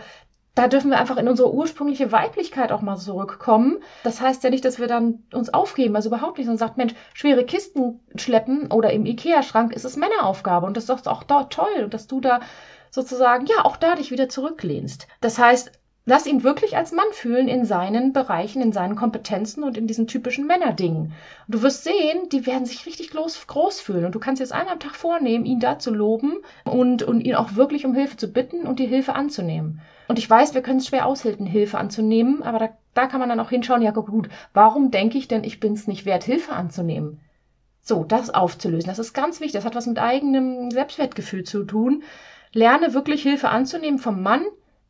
[0.54, 3.78] da dürfen wir einfach in unsere ursprüngliche Weiblichkeit auch mal zurückkommen.
[4.04, 6.94] Das heißt ja nicht, dass wir dann uns aufgeben, also überhaupt nicht, und sagt, Mensch,
[7.14, 11.44] schwere Kisten schleppen oder im Ikea-Schrank ist es Männeraufgabe und das ist doch auch da
[11.44, 12.40] toll, dass du da
[12.90, 15.08] sozusagen, ja, auch da dich wieder zurücklehnst.
[15.22, 15.72] Das heißt,
[16.04, 20.08] Lass ihn wirklich als Mann fühlen in seinen Bereichen, in seinen Kompetenzen und in diesen
[20.08, 21.12] typischen Männerdingen.
[21.46, 24.06] Und du wirst sehen, die werden sich richtig groß, groß fühlen.
[24.06, 27.36] Und du kannst jetzt einmal am Tag vornehmen, ihn da zu loben und, und ihn
[27.36, 29.80] auch wirklich um Hilfe zu bitten und die Hilfe anzunehmen.
[30.08, 33.28] Und ich weiß, wir können es schwer aushalten, Hilfe anzunehmen, aber da, da kann man
[33.28, 36.52] dann auch hinschauen, ja gut, warum denke ich denn, ich bin es nicht wert, Hilfe
[36.52, 37.20] anzunehmen?
[37.80, 39.54] So, das aufzulösen, das ist ganz wichtig.
[39.54, 42.02] Das hat was mit eigenem Selbstwertgefühl zu tun.
[42.52, 44.44] Lerne wirklich Hilfe anzunehmen vom Mann,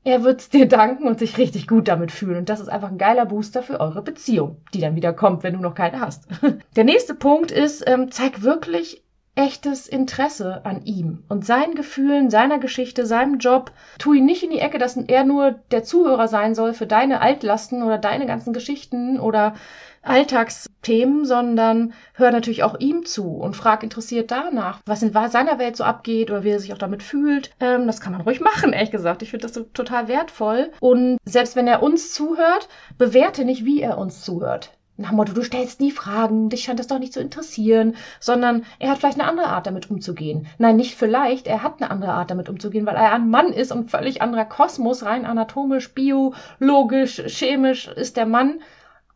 [0.04, 2.38] er wird's dir danken und sich richtig gut damit fühlen.
[2.38, 5.54] Und das ist einfach ein geiler Booster für eure Beziehung, die dann wieder kommt, wenn
[5.54, 6.26] du noch keine hast.
[6.76, 9.02] Der nächste Punkt ist, ähm, zeig wirklich
[9.34, 13.72] echtes Interesse an ihm und seinen Gefühlen, seiner Geschichte, seinem Job.
[13.98, 17.22] Tu ihn nicht in die Ecke, dass er nur der Zuhörer sein soll für deine
[17.22, 19.54] Altlasten oder deine ganzen Geschichten oder
[20.02, 25.76] Alltagsthemen, sondern hör natürlich auch ihm zu und frag interessiert danach, was in seiner Welt
[25.76, 27.50] so abgeht oder wie er sich auch damit fühlt.
[27.60, 29.22] Ähm, das kann man ruhig machen, ehrlich gesagt.
[29.22, 30.70] Ich finde das so total wertvoll.
[30.80, 35.42] Und selbst wenn er uns zuhört, bewerte nicht, wie er uns zuhört nach Motto, du
[35.42, 39.28] stellst nie Fragen, dich scheint das doch nicht zu interessieren, sondern er hat vielleicht eine
[39.28, 40.46] andere Art, damit umzugehen.
[40.58, 43.72] Nein, nicht vielleicht, er hat eine andere Art, damit umzugehen, weil er ein Mann ist
[43.72, 48.60] und völlig anderer Kosmos, rein anatomisch, biologisch, chemisch ist der Mann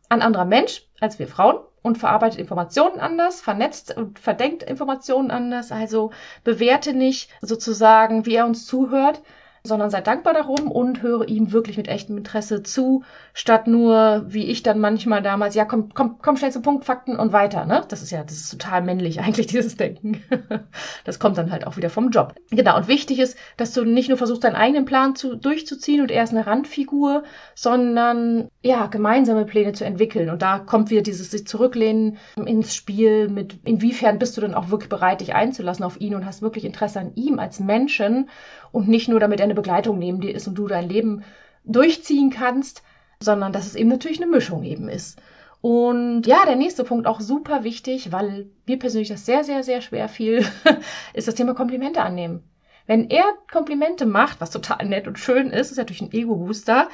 [0.09, 5.71] ein anderer Mensch als wir Frauen und verarbeitet Informationen anders, vernetzt und verdenkt Informationen anders.
[5.71, 6.11] Also
[6.43, 9.21] bewerte nicht sozusagen, wie er uns zuhört,
[9.67, 13.03] sondern sei dankbar darum und höre ihm wirklich mit echtem Interesse zu,
[13.33, 17.17] statt nur, wie ich dann manchmal damals, ja, komm, komm, komm schnell zum Punkt, Fakten
[17.17, 17.83] und weiter, ne?
[17.87, 20.23] Das ist ja, das ist total männlich eigentlich, dieses Denken.
[21.05, 22.35] das kommt dann halt auch wieder vom Job.
[22.49, 26.11] Genau, und wichtig ist, dass du nicht nur versuchst, deinen eigenen Plan zu, durchzuziehen und
[26.11, 30.29] er ist eine Randfigur, sondern, ja, gemeinsame Pläne zu entwickeln.
[30.29, 34.69] Und da kommt wieder dieses sich zurücklehnen ins Spiel mit, inwiefern bist du denn auch
[34.69, 38.29] wirklich bereit, dich einzulassen auf ihn und hast wirklich Interesse an ihm als Menschen
[38.71, 41.23] und nicht nur, damit er eine Begleitung neben dir ist und du dein Leben
[41.65, 42.83] durchziehen kannst,
[43.19, 45.19] sondern dass es eben natürlich eine Mischung eben ist.
[45.61, 49.81] Und ja, der nächste Punkt auch super wichtig, weil mir persönlich das sehr, sehr, sehr
[49.81, 50.45] schwer fiel,
[51.13, 52.43] ist das Thema Komplimente annehmen.
[52.85, 56.87] Wenn er Komplimente macht, was total nett und schön ist, ist natürlich ein Ego-Booster,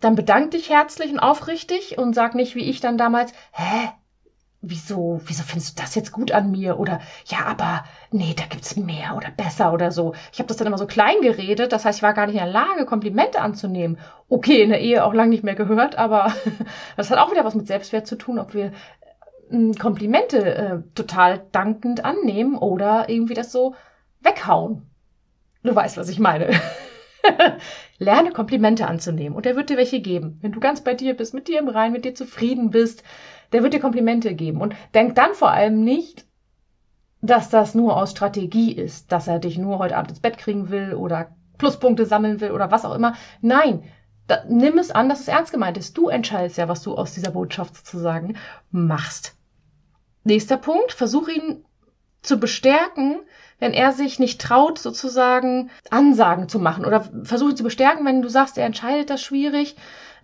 [0.00, 3.90] dann bedank dich herzlich und aufrichtig und sag nicht wie ich dann damals, hä,
[4.68, 6.78] wieso, wieso findest du das jetzt gut an mir?
[6.78, 10.14] Oder ja, aber nee, da gibt's mehr oder besser oder so.
[10.32, 12.42] Ich habe das dann immer so klein geredet, das heißt, ich war gar nicht in
[12.44, 13.98] der Lage, Komplimente anzunehmen.
[14.28, 16.32] Okay, in der Ehe auch lange nicht mehr gehört, aber
[16.96, 18.72] das hat auch wieder was mit Selbstwert zu tun, ob wir
[19.50, 23.74] äh, Komplimente äh, total dankend annehmen oder irgendwie das so
[24.20, 24.90] weghauen.
[25.62, 26.50] Du weißt, was ich meine.
[27.98, 30.38] Lerne Komplimente anzunehmen und er wird dir welche geben.
[30.42, 33.02] Wenn du ganz bei dir bist, mit dir im Rein, mit dir zufrieden bist,
[33.52, 34.60] der wird dir Komplimente geben.
[34.60, 36.26] Und denk dann vor allem nicht,
[37.22, 40.70] dass das nur aus Strategie ist, dass er dich nur heute Abend ins Bett kriegen
[40.70, 43.14] will oder Pluspunkte sammeln will oder was auch immer.
[43.40, 43.84] Nein,
[44.26, 45.96] da, nimm es an, dass es ernst gemeint ist.
[45.96, 48.36] Du entscheidest ja, was du aus dieser Botschaft sozusagen
[48.70, 49.34] machst.
[50.24, 51.64] Nächster Punkt, versuch ihn
[52.22, 53.20] zu bestärken,
[53.58, 58.28] wenn er sich nicht traut, sozusagen Ansagen zu machen oder versuche zu bestärken, wenn du
[58.28, 59.76] sagst, er entscheidet das schwierig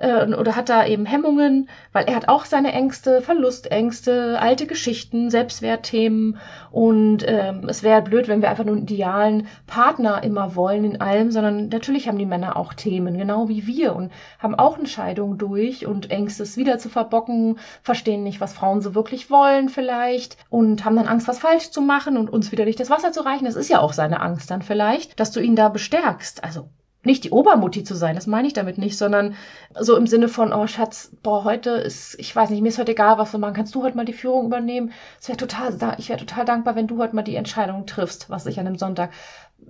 [0.03, 5.31] äh, oder hat da eben Hemmungen, weil er hat auch seine Ängste, Verlustängste, alte Geschichten,
[5.31, 6.39] Selbstwertthemen
[6.71, 11.01] und ähm, es wäre blöd, wenn wir einfach nur einen idealen Partner immer wollen in
[11.01, 15.39] allem, sondern natürlich haben die Männer auch Themen, genau wie wir und haben auch Entscheidungen
[15.39, 20.37] durch und Ängste es wieder zu verbocken, verstehen nicht, was Frauen so wirklich wollen vielleicht
[20.51, 23.25] und haben dann Angst, was falsch zu machen und uns wieder nicht das Wasser zu
[23.25, 23.45] reichen.
[23.45, 26.43] Das ist ja auch seine Angst dann vielleicht, dass du ihn da bestärkst.
[26.43, 26.69] Also
[27.05, 29.35] nicht die Obermutti zu sein, das meine ich damit nicht, sondern
[29.79, 32.93] so im Sinne von, oh Schatz, boah, heute ist, ich weiß nicht, mir ist heute
[32.93, 33.55] egal, was wir machen.
[33.55, 34.93] Kannst du heute mal die Führung übernehmen?
[35.21, 38.47] Es wäre total, ich wäre total dankbar, wenn du heute mal die Entscheidung triffst, was
[38.47, 39.11] ich an dem Sonntag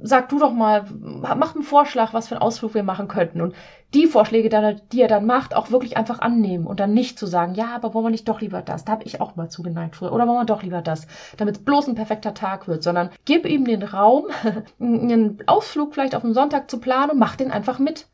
[0.01, 3.41] sag du doch mal, mach einen Vorschlag, was für einen Ausflug wir machen könnten.
[3.41, 3.55] Und
[3.95, 4.49] die Vorschläge,
[4.93, 7.93] die er dann macht, auch wirklich einfach annehmen und dann nicht zu sagen, ja, aber
[7.93, 8.85] wollen wir nicht doch lieber das?
[8.85, 10.13] Da habe ich auch mal zugeneigt früher.
[10.13, 11.07] Oder wollen wir doch lieber das?
[11.37, 14.27] Damit es bloß ein perfekter Tag wird, sondern gib ihm den Raum,
[14.81, 18.07] einen Ausflug vielleicht auf den Sonntag zu planen und mach den einfach mit.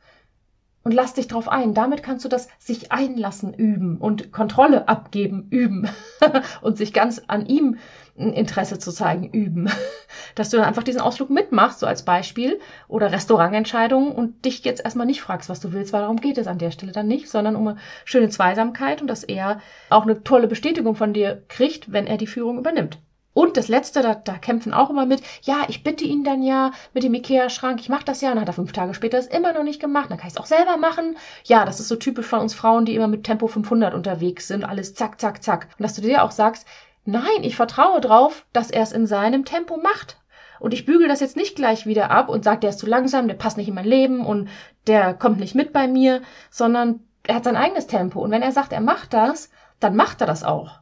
[0.89, 1.75] Und lass dich drauf ein.
[1.75, 5.87] Damit kannst du das sich einlassen üben und Kontrolle abgeben üben
[6.63, 7.77] und sich ganz an ihm
[8.17, 9.71] Interesse zu zeigen, üben.
[10.35, 14.83] Dass du dann einfach diesen Ausflug mitmachst, so als Beispiel, oder Restaurantentscheidungen und dich jetzt
[14.83, 17.29] erstmal nicht fragst, was du willst, weil darum geht es an der Stelle dann nicht,
[17.29, 21.93] sondern um eine schöne Zweisamkeit und dass er auch eine tolle Bestätigung von dir kriegt,
[21.93, 22.99] wenn er die Führung übernimmt.
[23.39, 26.73] Und das Letzte, da, da kämpfen auch immer mit, ja, ich bitte ihn dann ja
[26.93, 29.29] mit dem Ikea-Schrank, ich mache das ja, und dann hat er fünf Tage später es
[29.29, 31.17] immer noch nicht gemacht, dann kann ich es auch selber machen.
[31.45, 34.65] Ja, das ist so typisch von uns Frauen, die immer mit Tempo 500 unterwegs sind,
[34.65, 35.69] alles zack, zack, zack.
[35.79, 36.67] Und dass du dir auch sagst,
[37.05, 40.19] Nein, ich vertraue drauf, dass er es in seinem Tempo macht.
[40.61, 43.29] Und ich bügel das jetzt nicht gleich wieder ab und sage, der ist zu langsam,
[43.29, 44.51] der passt nicht in mein Leben und
[44.87, 46.21] der kommt nicht mit bei mir,
[46.51, 48.21] sondern er hat sein eigenes Tempo.
[48.21, 49.49] Und wenn er sagt, er macht das,
[49.81, 50.81] dann macht er das auch.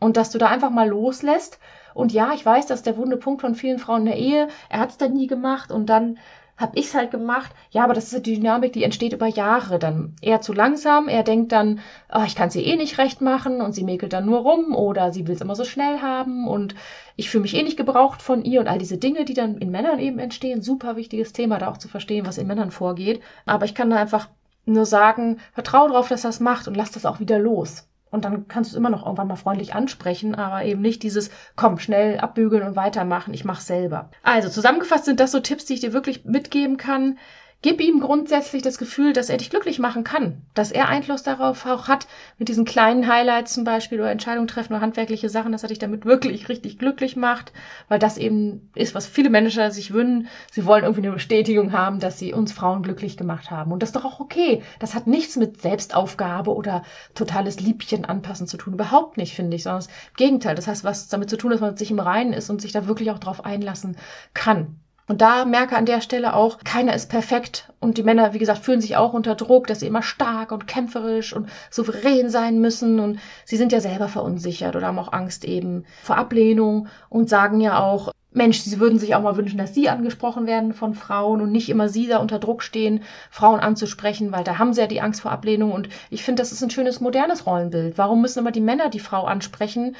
[0.00, 1.58] Und dass du da einfach mal loslässt.
[1.94, 4.48] Und ja, ich weiß, das ist der wunde Punkt von vielen Frauen in der Ehe.
[4.68, 6.18] Er hat es dann nie gemacht und dann
[6.56, 7.52] habe ich es halt gemacht.
[7.70, 9.78] Ja, aber das ist die Dynamik, die entsteht über Jahre.
[9.78, 11.08] Dann eher zu langsam.
[11.08, 11.80] Er denkt dann,
[12.12, 15.12] oh, ich kann sie eh nicht recht machen und sie mäkelt dann nur rum oder
[15.12, 16.74] sie will es immer so schnell haben und
[17.16, 19.70] ich fühle mich eh nicht gebraucht von ihr und all diese Dinge, die dann in
[19.70, 20.62] Männern eben entstehen.
[20.62, 23.20] Super wichtiges Thema, da auch zu verstehen, was in Männern vorgeht.
[23.46, 24.28] Aber ich kann da einfach
[24.64, 27.86] nur sagen, vertraue darauf, dass er es macht und lass das auch wieder los.
[28.14, 31.30] Und dann kannst du es immer noch irgendwann mal freundlich ansprechen, aber eben nicht dieses,
[31.56, 34.10] komm, schnell abbügeln und weitermachen, ich mach's selber.
[34.22, 37.18] Also zusammengefasst sind das so Tipps, die ich dir wirklich mitgeben kann.
[37.62, 41.64] Gib ihm grundsätzlich das Gefühl, dass er dich glücklich machen kann, dass er Einfluss darauf
[41.64, 42.06] auch hat,
[42.38, 45.78] mit diesen kleinen Highlights zum Beispiel oder Entscheidungen treffen oder handwerkliche Sachen, dass er dich
[45.78, 47.54] damit wirklich richtig glücklich macht,
[47.88, 50.28] weil das eben ist, was viele Menschen sich wünschen.
[50.52, 53.72] Sie wollen irgendwie eine Bestätigung haben, dass sie uns Frauen glücklich gemacht haben.
[53.72, 54.62] Und das ist doch auch okay.
[54.78, 56.82] Das hat nichts mit Selbstaufgabe oder
[57.14, 58.74] totales Liebchen anpassen zu tun.
[58.74, 60.54] Überhaupt nicht, finde ich, sondern das Gegenteil.
[60.54, 62.86] Das heißt, was damit zu tun, dass man sich im Reinen ist und sich da
[62.86, 63.96] wirklich auch drauf einlassen
[64.34, 64.80] kann.
[65.06, 67.70] Und da merke an der Stelle auch, keiner ist perfekt.
[67.78, 70.66] Und die Männer, wie gesagt, fühlen sich auch unter Druck, dass sie immer stark und
[70.66, 73.00] kämpferisch und souverän sein müssen.
[73.00, 77.60] Und sie sind ja selber verunsichert oder haben auch Angst eben vor Ablehnung und sagen
[77.60, 81.40] ja auch, Mensch, sie würden sich auch mal wünschen, dass sie angesprochen werden von Frauen
[81.40, 84.88] und nicht immer sie da unter Druck stehen, Frauen anzusprechen, weil da haben sie ja
[84.88, 85.70] die Angst vor Ablehnung.
[85.70, 87.96] Und ich finde, das ist ein schönes modernes Rollenbild.
[87.96, 89.94] Warum müssen immer die Männer die Frau ansprechen?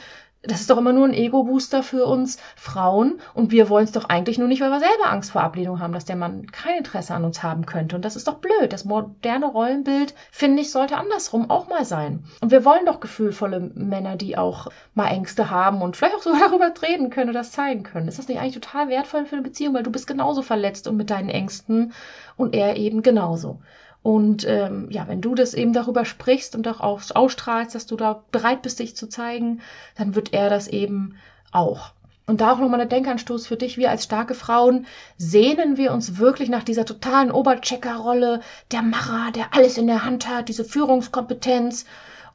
[0.46, 4.08] Das ist doch immer nur ein Ego-Booster für uns Frauen und wir wollen es doch
[4.08, 7.14] eigentlich nur nicht, weil wir selber Angst vor Ablehnung haben, dass der Mann kein Interesse
[7.14, 7.96] an uns haben könnte.
[7.96, 8.72] Und das ist doch blöd.
[8.72, 12.24] Das moderne Rollenbild, finde ich, sollte andersrum auch mal sein.
[12.40, 16.40] Und wir wollen doch gefühlvolle Männer, die auch mal Ängste haben und vielleicht auch sogar
[16.48, 18.08] darüber reden können oder das zeigen können.
[18.08, 20.96] Ist das nicht eigentlich total wertvoll für eine Beziehung, weil du bist genauso verletzt und
[20.96, 21.92] mit deinen Ängsten
[22.36, 23.60] und er eben genauso.
[24.04, 28.22] Und ähm, ja, wenn du das eben darüber sprichst und auch ausstrahlst, dass du da
[28.32, 29.62] bereit bist, dich zu zeigen,
[29.96, 31.16] dann wird er das eben
[31.52, 31.92] auch.
[32.26, 33.78] Und da auch nochmal ein Denkanstoß für dich.
[33.78, 34.84] Wir als starke Frauen
[35.16, 38.40] sehnen wir uns wirklich nach dieser totalen Obercheckerrolle,
[38.72, 41.86] der Macher, der alles in der Hand hat, diese Führungskompetenz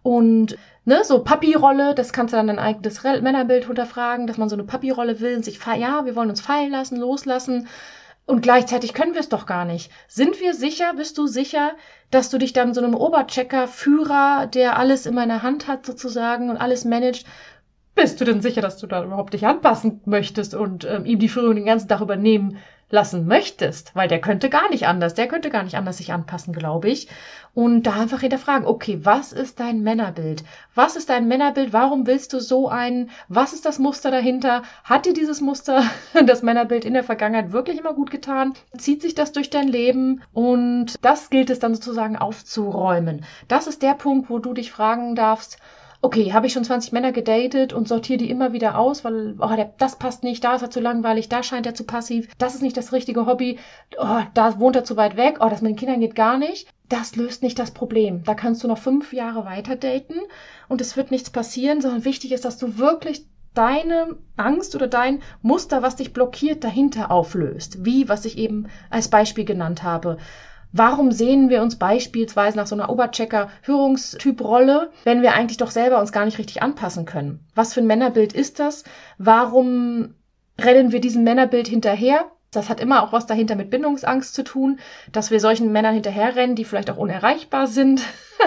[0.01, 4.55] und ne, so Papi-Rolle, das kannst du dann dein eigenes Männerbild hinterfragen, dass man so
[4.55, 7.67] eine Papi-Rolle will und sich, ja, wir wollen uns fallen lassen, loslassen
[8.30, 9.92] und gleichzeitig können wir es doch gar nicht.
[10.08, 11.72] Sind wir sicher, bist du sicher,
[12.12, 16.52] dass du dich dann so einem Oberchecker, Führer, der alles in meiner Hand hat sozusagen
[16.52, 17.26] und alles managt,
[17.96, 21.28] bist du denn sicher, dass du da überhaupt dich anpassen möchtest und ähm, ihm die
[21.28, 22.58] Führung den ganzen Tag übernehmen
[22.89, 26.54] lassen möchtest, weil der könnte gar nicht anders, der könnte gar nicht anders sich anpassen,
[26.54, 27.08] glaube ich.
[27.54, 30.43] Und da einfach hinterfragen, okay, was ist dein Männerbild?
[30.75, 31.73] Was ist dein Männerbild?
[31.73, 33.10] Warum willst du so einen?
[33.28, 34.63] Was ist das Muster dahinter?
[34.84, 35.84] Hat dir dieses Muster,
[36.25, 38.54] das Männerbild in der Vergangenheit wirklich immer gut getan?
[38.78, 40.21] Zieht sich das durch dein Leben?
[40.34, 43.25] Und das gilt es dann sozusagen aufzuräumen.
[43.47, 45.58] Das ist der Punkt, wo du dich fragen darfst,
[46.02, 49.56] okay, habe ich schon 20 Männer gedatet und sortiere die immer wieder aus, weil oh,
[49.56, 52.56] der, das passt nicht, da ist er zu langweilig, da scheint er zu passiv, das
[52.56, 53.60] ist nicht das richtige Hobby,
[53.98, 56.68] oh, da wohnt er zu weit weg, oh, das mit den Kindern geht gar nicht.
[56.88, 58.24] Das löst nicht das Problem.
[58.24, 60.16] Da kannst du noch fünf Jahre weiter daten
[60.70, 65.22] und es wird nichts passieren, sondern wichtig ist, dass du wirklich deine Angst oder dein
[65.42, 67.86] Muster, was dich blockiert, dahinter auflöst.
[67.86, 70.18] Wie, was ich eben als Beispiel genannt habe.
[70.71, 76.12] Warum sehen wir uns beispielsweise nach so einer Oberchecker-Führungstyp-Rolle, wenn wir eigentlich doch selber uns
[76.12, 77.39] gar nicht richtig anpassen können?
[77.55, 78.84] Was für ein Männerbild ist das?
[79.17, 80.13] Warum
[80.60, 82.25] rennen wir diesem Männerbild hinterher?
[82.51, 84.79] Das hat immer auch was dahinter mit Bindungsangst zu tun,
[85.12, 88.01] dass wir solchen Männern hinterherrennen, die vielleicht auch unerreichbar sind,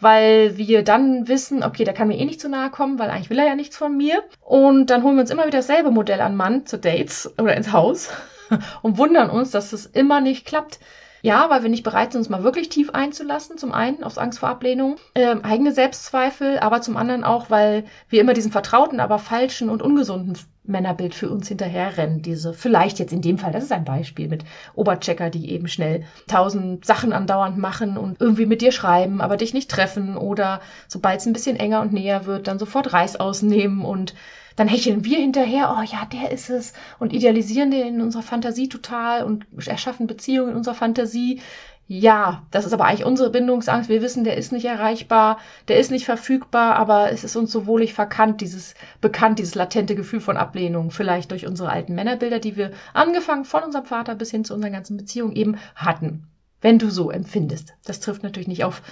[0.00, 3.30] weil wir dann wissen, okay, der kann mir eh nicht zu nahe kommen, weil eigentlich
[3.30, 4.22] will er ja nichts von mir.
[4.40, 7.72] Und dann holen wir uns immer wieder dasselbe Modell an Mann zu Dates oder ins
[7.72, 8.10] Haus
[8.82, 10.80] und wundern uns, dass es immer nicht klappt.
[11.26, 13.58] Ja, weil wir nicht bereit sind, uns mal wirklich tief einzulassen.
[13.58, 18.20] Zum einen aus Angst vor Ablehnung, ähm, eigene Selbstzweifel, aber zum anderen auch, weil wir
[18.20, 22.22] immer diesen vertrauten, aber falschen und ungesunden Männerbild für uns hinterherrennen.
[22.22, 24.44] Diese, vielleicht jetzt in dem Fall, das ist ein Beispiel mit
[24.76, 29.52] Oberchecker, die eben schnell tausend Sachen andauernd machen und irgendwie mit dir schreiben, aber dich
[29.52, 33.84] nicht treffen oder sobald es ein bisschen enger und näher wird, dann sofort Reis ausnehmen
[33.84, 34.14] und
[34.56, 38.68] dann hecheln wir hinterher, oh ja, der ist es und idealisieren den in unserer Fantasie
[38.68, 41.40] total und erschaffen Beziehungen in unserer Fantasie.
[41.88, 43.88] Ja, das ist aber eigentlich unsere Bindungsangst.
[43.88, 45.38] Wir wissen, der ist nicht erreichbar,
[45.68, 49.94] der ist nicht verfügbar, aber es ist uns so wohlig verkannt, dieses bekannt, dieses latente
[49.94, 54.32] Gefühl von Ablehnung, vielleicht durch unsere alten Männerbilder, die wir angefangen von unserem Vater bis
[54.32, 56.26] hin zu unseren ganzen Beziehungen eben hatten.
[56.60, 57.74] Wenn du so empfindest.
[57.84, 58.82] Das trifft natürlich nicht auf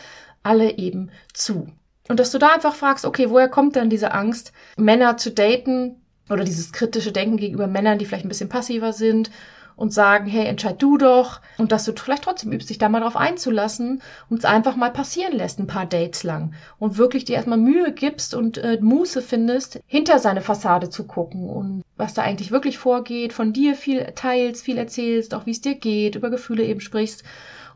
[0.45, 1.73] alle eben zu.
[2.09, 6.03] Und dass du da einfach fragst, okay, woher kommt denn diese Angst, Männer zu daten
[6.29, 9.31] oder dieses kritische Denken gegenüber Männern, die vielleicht ein bisschen passiver sind
[9.77, 11.41] und sagen, hey, entscheid du doch.
[11.59, 14.93] Und dass du vielleicht trotzdem übst, dich da mal drauf einzulassen und es einfach mal
[14.93, 16.55] passieren lässt, ein paar Dates lang.
[16.79, 21.49] Und wirklich dir erstmal Mühe gibst und äh, Muße findest, hinter seine Fassade zu gucken
[21.49, 25.61] und was da eigentlich wirklich vorgeht, von dir viel teilst, viel erzählst, auch wie es
[25.61, 27.25] dir geht, über Gefühle eben sprichst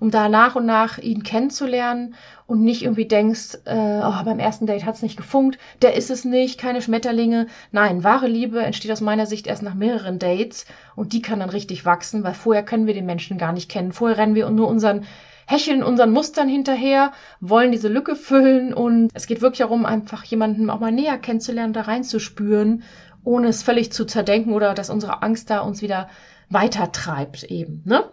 [0.00, 2.14] um da nach und nach ihn kennenzulernen
[2.46, 6.24] und nicht irgendwie denkst, äh, oh, beim ersten Date hat's nicht gefunkt, der ist es
[6.24, 7.46] nicht, keine Schmetterlinge.
[7.72, 11.50] Nein, wahre Liebe entsteht aus meiner Sicht erst nach mehreren Dates und die kann dann
[11.50, 13.92] richtig wachsen, weil vorher können wir den Menschen gar nicht kennen.
[13.92, 15.04] Vorher rennen wir nur unseren
[15.48, 20.68] hecheln unseren Mustern hinterher, wollen diese Lücke füllen und es geht wirklich darum, einfach jemanden
[20.68, 22.82] auch mal näher kennenzulernen, da reinzuspüren,
[23.24, 26.11] ohne es völlig zu zerdenken oder dass unsere Angst da uns wieder
[26.50, 28.04] weitertreibt eben, ne?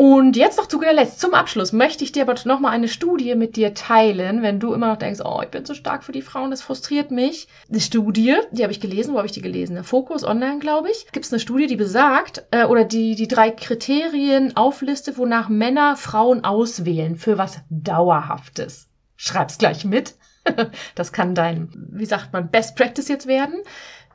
[0.00, 2.88] Und jetzt noch zu guter Letzt, zum Abschluss, möchte ich dir aber noch mal eine
[2.88, 6.12] Studie mit dir teilen, wenn du immer noch denkst, oh, ich bin so stark für
[6.12, 7.48] die Frauen, das frustriert mich.
[7.68, 9.74] Eine Studie, die habe ich gelesen, wo habe ich die gelesen?
[9.74, 11.06] Der Fokus online, glaube ich.
[11.12, 15.98] Gibt es eine Studie, die besagt, äh, oder die die drei Kriterien auflistet, wonach Männer
[15.98, 18.88] Frauen auswählen für was Dauerhaftes.
[19.16, 20.14] Schreib's gleich mit.
[20.94, 23.56] das kann dein, wie sagt man, Best Practice jetzt werden.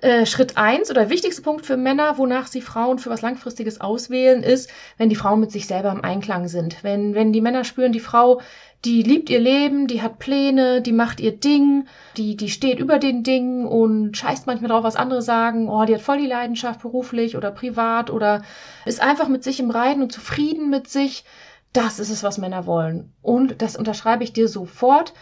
[0.02, 4.44] Äh, Schritt eins oder wichtigste Punkt für Männer, wonach sie Frauen für was Langfristiges auswählen,
[4.44, 6.84] ist, wenn die Frauen mit sich selber im Einklang sind.
[6.84, 8.42] Wenn, wenn die Männer spüren, die Frau,
[8.84, 13.00] die liebt ihr Leben, die hat Pläne, die macht ihr Ding, die, die steht über
[13.00, 16.82] den Dingen und scheißt manchmal drauf, was andere sagen, oh, die hat voll die Leidenschaft
[16.82, 18.44] beruflich oder privat oder
[18.86, 21.24] ist einfach mit sich im Reinen und zufrieden mit sich.
[21.72, 23.14] Das ist es, was Männer wollen.
[23.22, 25.14] Und das unterschreibe ich dir sofort.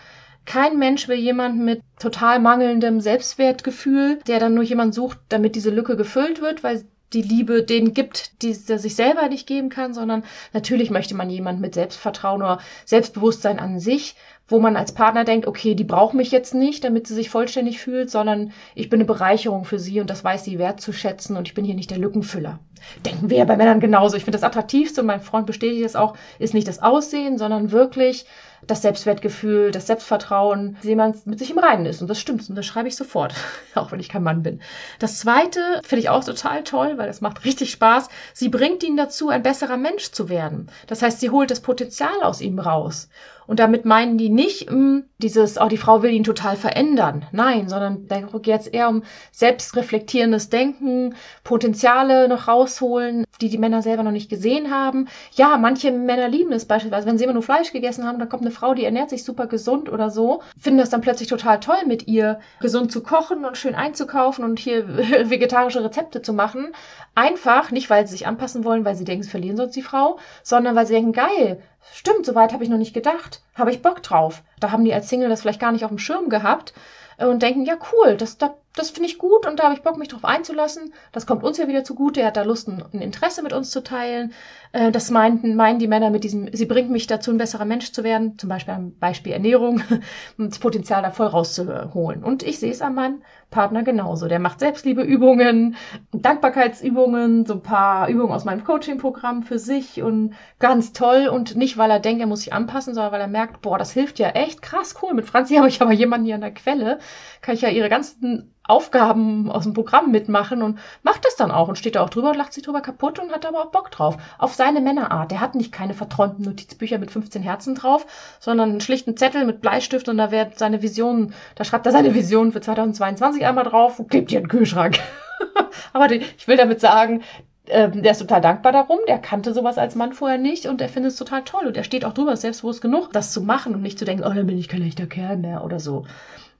[0.45, 5.69] Kein Mensch will jemanden mit total mangelndem Selbstwertgefühl, der dann nur jemanden sucht, damit diese
[5.69, 9.93] Lücke gefüllt wird, weil die Liebe denen gibt, die er sich selber nicht geben kann,
[9.93, 14.15] sondern natürlich möchte man jemanden mit Selbstvertrauen oder Selbstbewusstsein an sich,
[14.47, 17.79] wo man als Partner denkt, okay, die braucht mich jetzt nicht, damit sie sich vollständig
[17.79, 21.53] fühlt, sondern ich bin eine Bereicherung für sie und das weiß sie wertzuschätzen und ich
[21.53, 22.60] bin hier nicht der Lückenfüller.
[23.06, 24.17] Denken wir ja bei Männern genauso.
[24.17, 27.71] Ich finde das attraktivste und mein Freund bestätigt es auch, ist nicht das Aussehen, sondern
[27.71, 28.25] wirklich
[28.67, 32.02] das Selbstwertgefühl, das Selbstvertrauen, jemand mit sich im Reinen ist.
[32.02, 32.47] Und das stimmt.
[32.49, 33.34] Und das schreibe ich sofort.
[33.76, 34.62] auch wenn ich kein Mann bin.
[34.99, 38.10] Das zweite finde ich auch total toll, weil das macht richtig Spaß.
[38.34, 40.69] Sie bringt ihn dazu, ein besserer Mensch zu werden.
[40.88, 43.10] Das heißt, sie holt das Potenzial aus ihm raus.
[43.47, 47.25] Und damit meinen die nicht mh, hm, dieses, oh, die Frau will ihn total verändern.
[47.32, 53.82] Nein, sondern da geht es eher um selbstreflektierendes Denken, Potenziale noch rausholen, die die Männer
[53.82, 55.08] selber noch nicht gesehen haben.
[55.32, 58.43] Ja, manche Männer lieben es beispielsweise, wenn sie immer nur Fleisch gegessen haben, dann kommt
[58.43, 61.86] eine Frau, die ernährt sich super gesund oder so, finden das dann plötzlich total toll
[61.88, 64.88] mit ihr, gesund zu kochen und schön einzukaufen und hier
[65.29, 66.73] vegetarische Rezepte zu machen.
[67.15, 70.17] Einfach, nicht weil sie sich anpassen wollen, weil sie denken, sie verlieren sonst die Frau,
[70.41, 73.41] sondern weil sie denken, geil, Stimmt, soweit habe ich noch nicht gedacht.
[73.56, 74.43] Habe ich Bock drauf.
[74.60, 76.74] Da haben die als Single das vielleicht gar nicht auf dem Schirm gehabt
[77.17, 79.84] äh, und denken, ja cool, das, das, das finde ich gut und da habe ich
[79.84, 80.93] Bock, mich drauf einzulassen.
[81.12, 82.22] Das kommt uns ja wieder zugute.
[82.22, 84.34] Er hat da Lust, ein, Interesse mit uns zu teilen.
[84.72, 87.91] Äh, das meinten, meinen die Männer mit diesem, sie bringt mich dazu, ein besserer Mensch
[87.91, 88.38] zu werden.
[88.38, 89.82] Zum Beispiel am Beispiel Ernährung,
[90.38, 92.24] das Potenzial da voll rauszuholen.
[92.24, 93.22] Und ich sehe es an meinem
[93.53, 94.27] Partner genauso.
[94.27, 95.75] Der macht Selbstliebeübungen,
[96.11, 101.27] Dankbarkeitsübungen, so ein paar Übungen aus meinem Coaching-Programm für sich und ganz toll.
[101.27, 103.93] Und nicht, weil er denkt, er muss sich anpassen, sondern weil er merkt, boah, das
[103.93, 105.13] hilft ja echt krass cool.
[105.13, 106.99] Mit Franzi habe ich aber jemanden hier an der Quelle,
[107.41, 111.67] kann ich ja ihre ganzen Aufgaben aus dem Programm mitmachen und macht das dann auch
[111.67, 113.91] und steht da auch drüber und lacht sich drüber kaputt und hat aber auch Bock
[113.91, 114.17] drauf.
[114.38, 115.32] Auf seine Männerart.
[115.32, 118.06] Der hat nicht keine verträumten Notizbücher mit 15 Herzen drauf,
[118.39, 122.13] sondern einen schlichten Zettel mit Bleistift und da wird seine Vision, da schreibt er seine
[122.13, 124.99] Vision für 2022 einmal drauf und klebt die in den Kühlschrank.
[125.93, 127.21] aber die, ich will damit sagen,
[127.67, 130.89] ähm, der ist total dankbar darum, der kannte sowas als Mann vorher nicht und er
[130.89, 133.82] findet es total toll und er steht auch drüber, selbstbewusst genug, das zu machen und
[133.82, 136.06] nicht zu denken, oh, dann bin ich kein echter Kerl mehr oder so.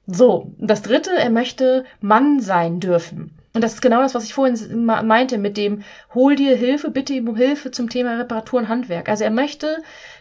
[0.06, 3.38] So, das dritte, er möchte Mann sein dürfen.
[3.54, 7.14] Und das ist genau das, was ich vorhin meinte mit dem Hol dir Hilfe, bitte
[7.14, 9.08] ihm um Hilfe zum Thema Reparatur und Handwerk.
[9.08, 9.78] Also er möchte,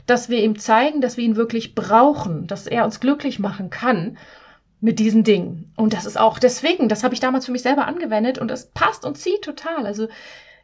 [0.06, 4.18] dass wir ihm zeigen, dass wir ihn wirklich brauchen, dass er uns glücklich machen kann
[4.80, 5.72] mit diesen Dingen.
[5.76, 8.66] Und das ist auch deswegen, das habe ich damals für mich selber angewendet und das
[8.72, 9.86] passt und zieht total.
[9.86, 10.08] Also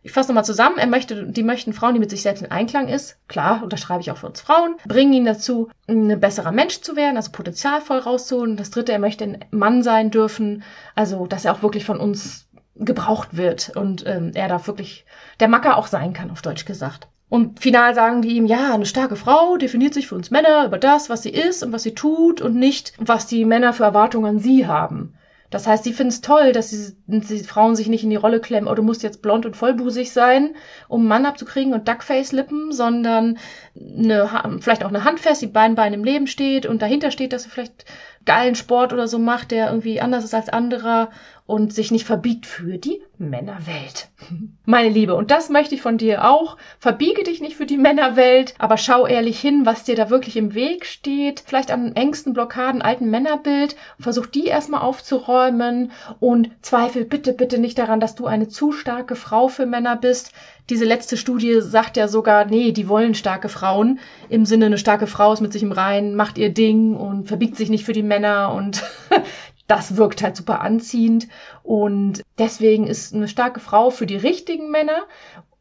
[0.02, 0.78] ich fasse nochmal zusammen.
[0.78, 3.16] Er möchte, die möchten Frauen, die mit sich selbst in Einklang ist.
[3.28, 4.76] Klar, unterschreibe ich auch für uns Frauen.
[4.86, 8.56] Bringen ihn dazu, ein besserer Mensch zu werden, also Potenzial voll rauszuholen.
[8.56, 10.62] Das dritte, er möchte ein Mann sein dürfen.
[10.94, 15.04] Also, dass er auch wirklich von uns gebraucht wird und ähm, er da wirklich
[15.40, 17.08] der Macker auch sein kann, auf Deutsch gesagt.
[17.28, 20.78] Und final sagen die ihm, ja, eine starke Frau definiert sich für uns Männer über
[20.78, 24.36] das, was sie ist und was sie tut und nicht, was die Männer für Erwartungen
[24.36, 25.14] an sie haben.
[25.50, 28.40] Das heißt, sie finden es toll, dass die, die, Frauen sich nicht in die Rolle
[28.40, 30.54] klemmen, oh, du musst jetzt blond und vollbusig sein,
[30.88, 33.38] um einen Mann abzukriegen und Duckface-Lippen, sondern
[33.74, 34.28] eine,
[34.60, 37.50] vielleicht auch eine Handfest, die beiden Beine im Leben steht und dahinter steht, dass sie
[37.50, 37.86] vielleicht
[38.24, 41.10] geilen Sport oder so macht, der irgendwie anders ist als anderer
[41.48, 44.08] und sich nicht verbiegt für die Männerwelt.
[44.66, 46.58] Meine Liebe, und das möchte ich von dir auch.
[46.78, 50.52] Verbiege dich nicht für die Männerwelt, aber schau ehrlich hin, was dir da wirklich im
[50.52, 51.42] Weg steht.
[51.46, 53.76] Vielleicht an engsten Blockaden, alten Männerbild.
[53.98, 59.16] Versuch die erstmal aufzuräumen und zweifel bitte, bitte nicht daran, dass du eine zu starke
[59.16, 60.32] Frau für Männer bist.
[60.70, 64.00] Diese letzte Studie sagt ja sogar, nee, die wollen starke Frauen.
[64.28, 67.56] Im Sinne, eine starke Frau ist mit sich im Reinen, macht ihr Ding und verbiegt
[67.56, 68.82] sich nicht für die Männer und
[69.66, 71.28] das wirkt halt super anziehend.
[71.62, 75.02] Und deswegen ist eine starke Frau für die richtigen Männer,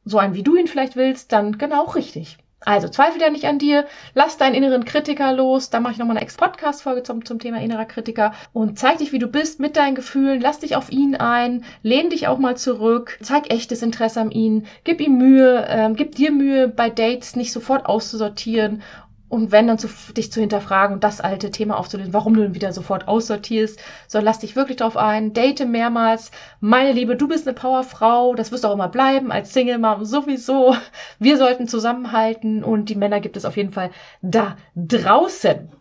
[0.04, 2.38] so ein wie du ihn vielleicht willst, dann genau richtig.
[2.66, 3.86] Also zweifel ja nicht an dir,
[4.16, 5.70] lass deinen inneren Kritiker los.
[5.70, 8.34] Da mache ich nochmal eine Ex-Podcast-Folge zum, zum Thema innerer Kritiker.
[8.52, 10.42] Und zeig dich, wie du bist mit deinen Gefühlen.
[10.42, 14.66] Lass dich auf ihn ein, lehn dich auch mal zurück, zeig echtes Interesse an ihn,
[14.84, 18.82] gib ihm Mühe, ähm, gib dir Mühe, bei Dates nicht sofort auszusortieren
[19.30, 22.56] und wenn dann zu, dich zu hinterfragen und das alte Thema aufzulösen, warum du ihn
[22.56, 26.32] wieder sofort aussortierst, sondern lass dich wirklich drauf ein, date mehrmals.
[26.60, 30.06] Meine Liebe, du bist eine Powerfrau, das wirst du auch immer bleiben, als Single Mom
[30.06, 30.76] sowieso.
[31.20, 35.72] Wir sollten zusammenhalten und die Männer gibt es auf jeden Fall da draußen.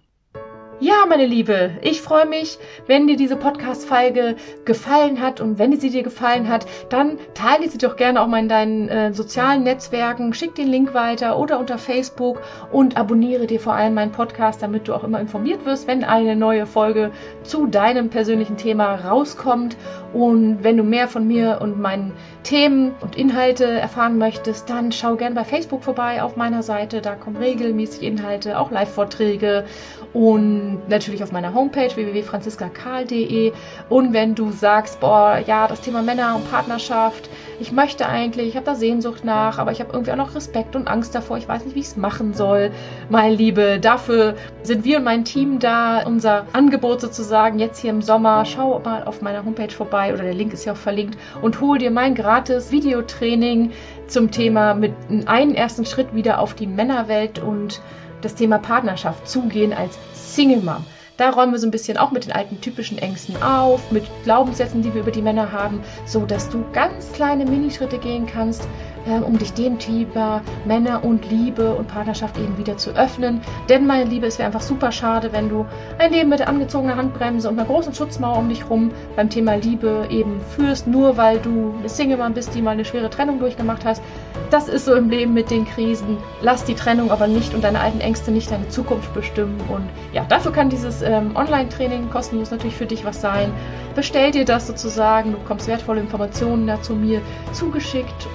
[0.78, 5.88] Ja, meine Liebe, ich freue mich, wenn dir diese Podcast-Folge gefallen hat und wenn sie
[5.88, 10.34] dir gefallen hat, dann teile sie doch gerne auch mal in deinen äh, sozialen Netzwerken,
[10.34, 14.86] schick den Link weiter oder unter Facebook und abonniere dir vor allem meinen Podcast, damit
[14.86, 17.10] du auch immer informiert wirst, wenn eine neue Folge
[17.42, 19.78] zu deinem persönlichen Thema rauskommt.
[20.12, 22.12] Und wenn du mehr von mir und meinen
[22.42, 27.00] Themen und Inhalte erfahren möchtest, dann schau gerne bei Facebook vorbei auf meiner Seite.
[27.00, 29.64] Da kommen regelmäßig Inhalte, auch Live-Vorträge
[30.12, 33.52] und natürlich auf meiner Homepage www.franziskakarl.de.
[33.88, 37.28] Und wenn du sagst, boah, ja, das Thema Männer und Partnerschaft,
[37.60, 40.76] ich möchte eigentlich, ich habe da Sehnsucht nach, aber ich habe irgendwie auch noch Respekt
[40.76, 42.70] und Angst davor, ich weiß nicht, wie ich es machen soll.
[43.08, 48.02] Meine Liebe, dafür sind wir und mein Team da, unser Angebot sozusagen jetzt hier im
[48.02, 48.44] Sommer.
[48.44, 51.78] Schau mal auf meiner Homepage vorbei oder der Link ist ja auch verlinkt und hol
[51.78, 53.72] dir mein gratis Videotraining
[54.06, 54.92] zum Thema mit
[55.26, 57.80] einem ersten Schritt wieder auf die Männerwelt und
[58.22, 60.84] das Thema Partnerschaft zugehen als Single Mom.
[61.16, 64.82] Da räumen wir so ein bisschen auch mit den alten typischen Ängsten auf, mit Glaubenssätzen,
[64.82, 68.68] die wir über die Männer haben, so dass du ganz kleine Minischritte gehen kannst,
[69.06, 73.40] äh, um dich dem Thema Männer und Liebe und Partnerschaft eben wieder zu öffnen.
[73.68, 75.66] Denn meine Liebe, es wäre einfach super schade, wenn du
[75.98, 80.06] ein Leben mit angezogener Handbremse und einer großen Schutzmauer um dich rum beim Thema Liebe
[80.10, 84.02] eben führst, nur weil du eine Single-Mann bist, die mal eine schwere Trennung durchgemacht hast.
[84.50, 86.18] Das ist so im Leben mit den Krisen.
[86.40, 89.60] Lass die Trennung aber nicht und deine alten Ängste nicht deine Zukunft bestimmen.
[89.68, 93.52] Und ja, dafür kann dieses ähm, Online-Training kostenlos natürlich für dich was sein.
[93.94, 97.20] Bestell dir das sozusagen, du bekommst wertvolle Informationen dazu mir
[97.52, 98.28] zugeschickt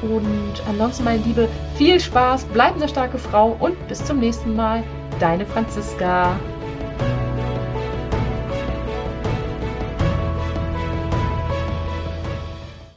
[0.67, 4.83] ansonsten, meine Liebe, viel Spaß, bleib eine starke Frau und bis zum nächsten Mal.
[5.19, 6.35] Deine Franziska.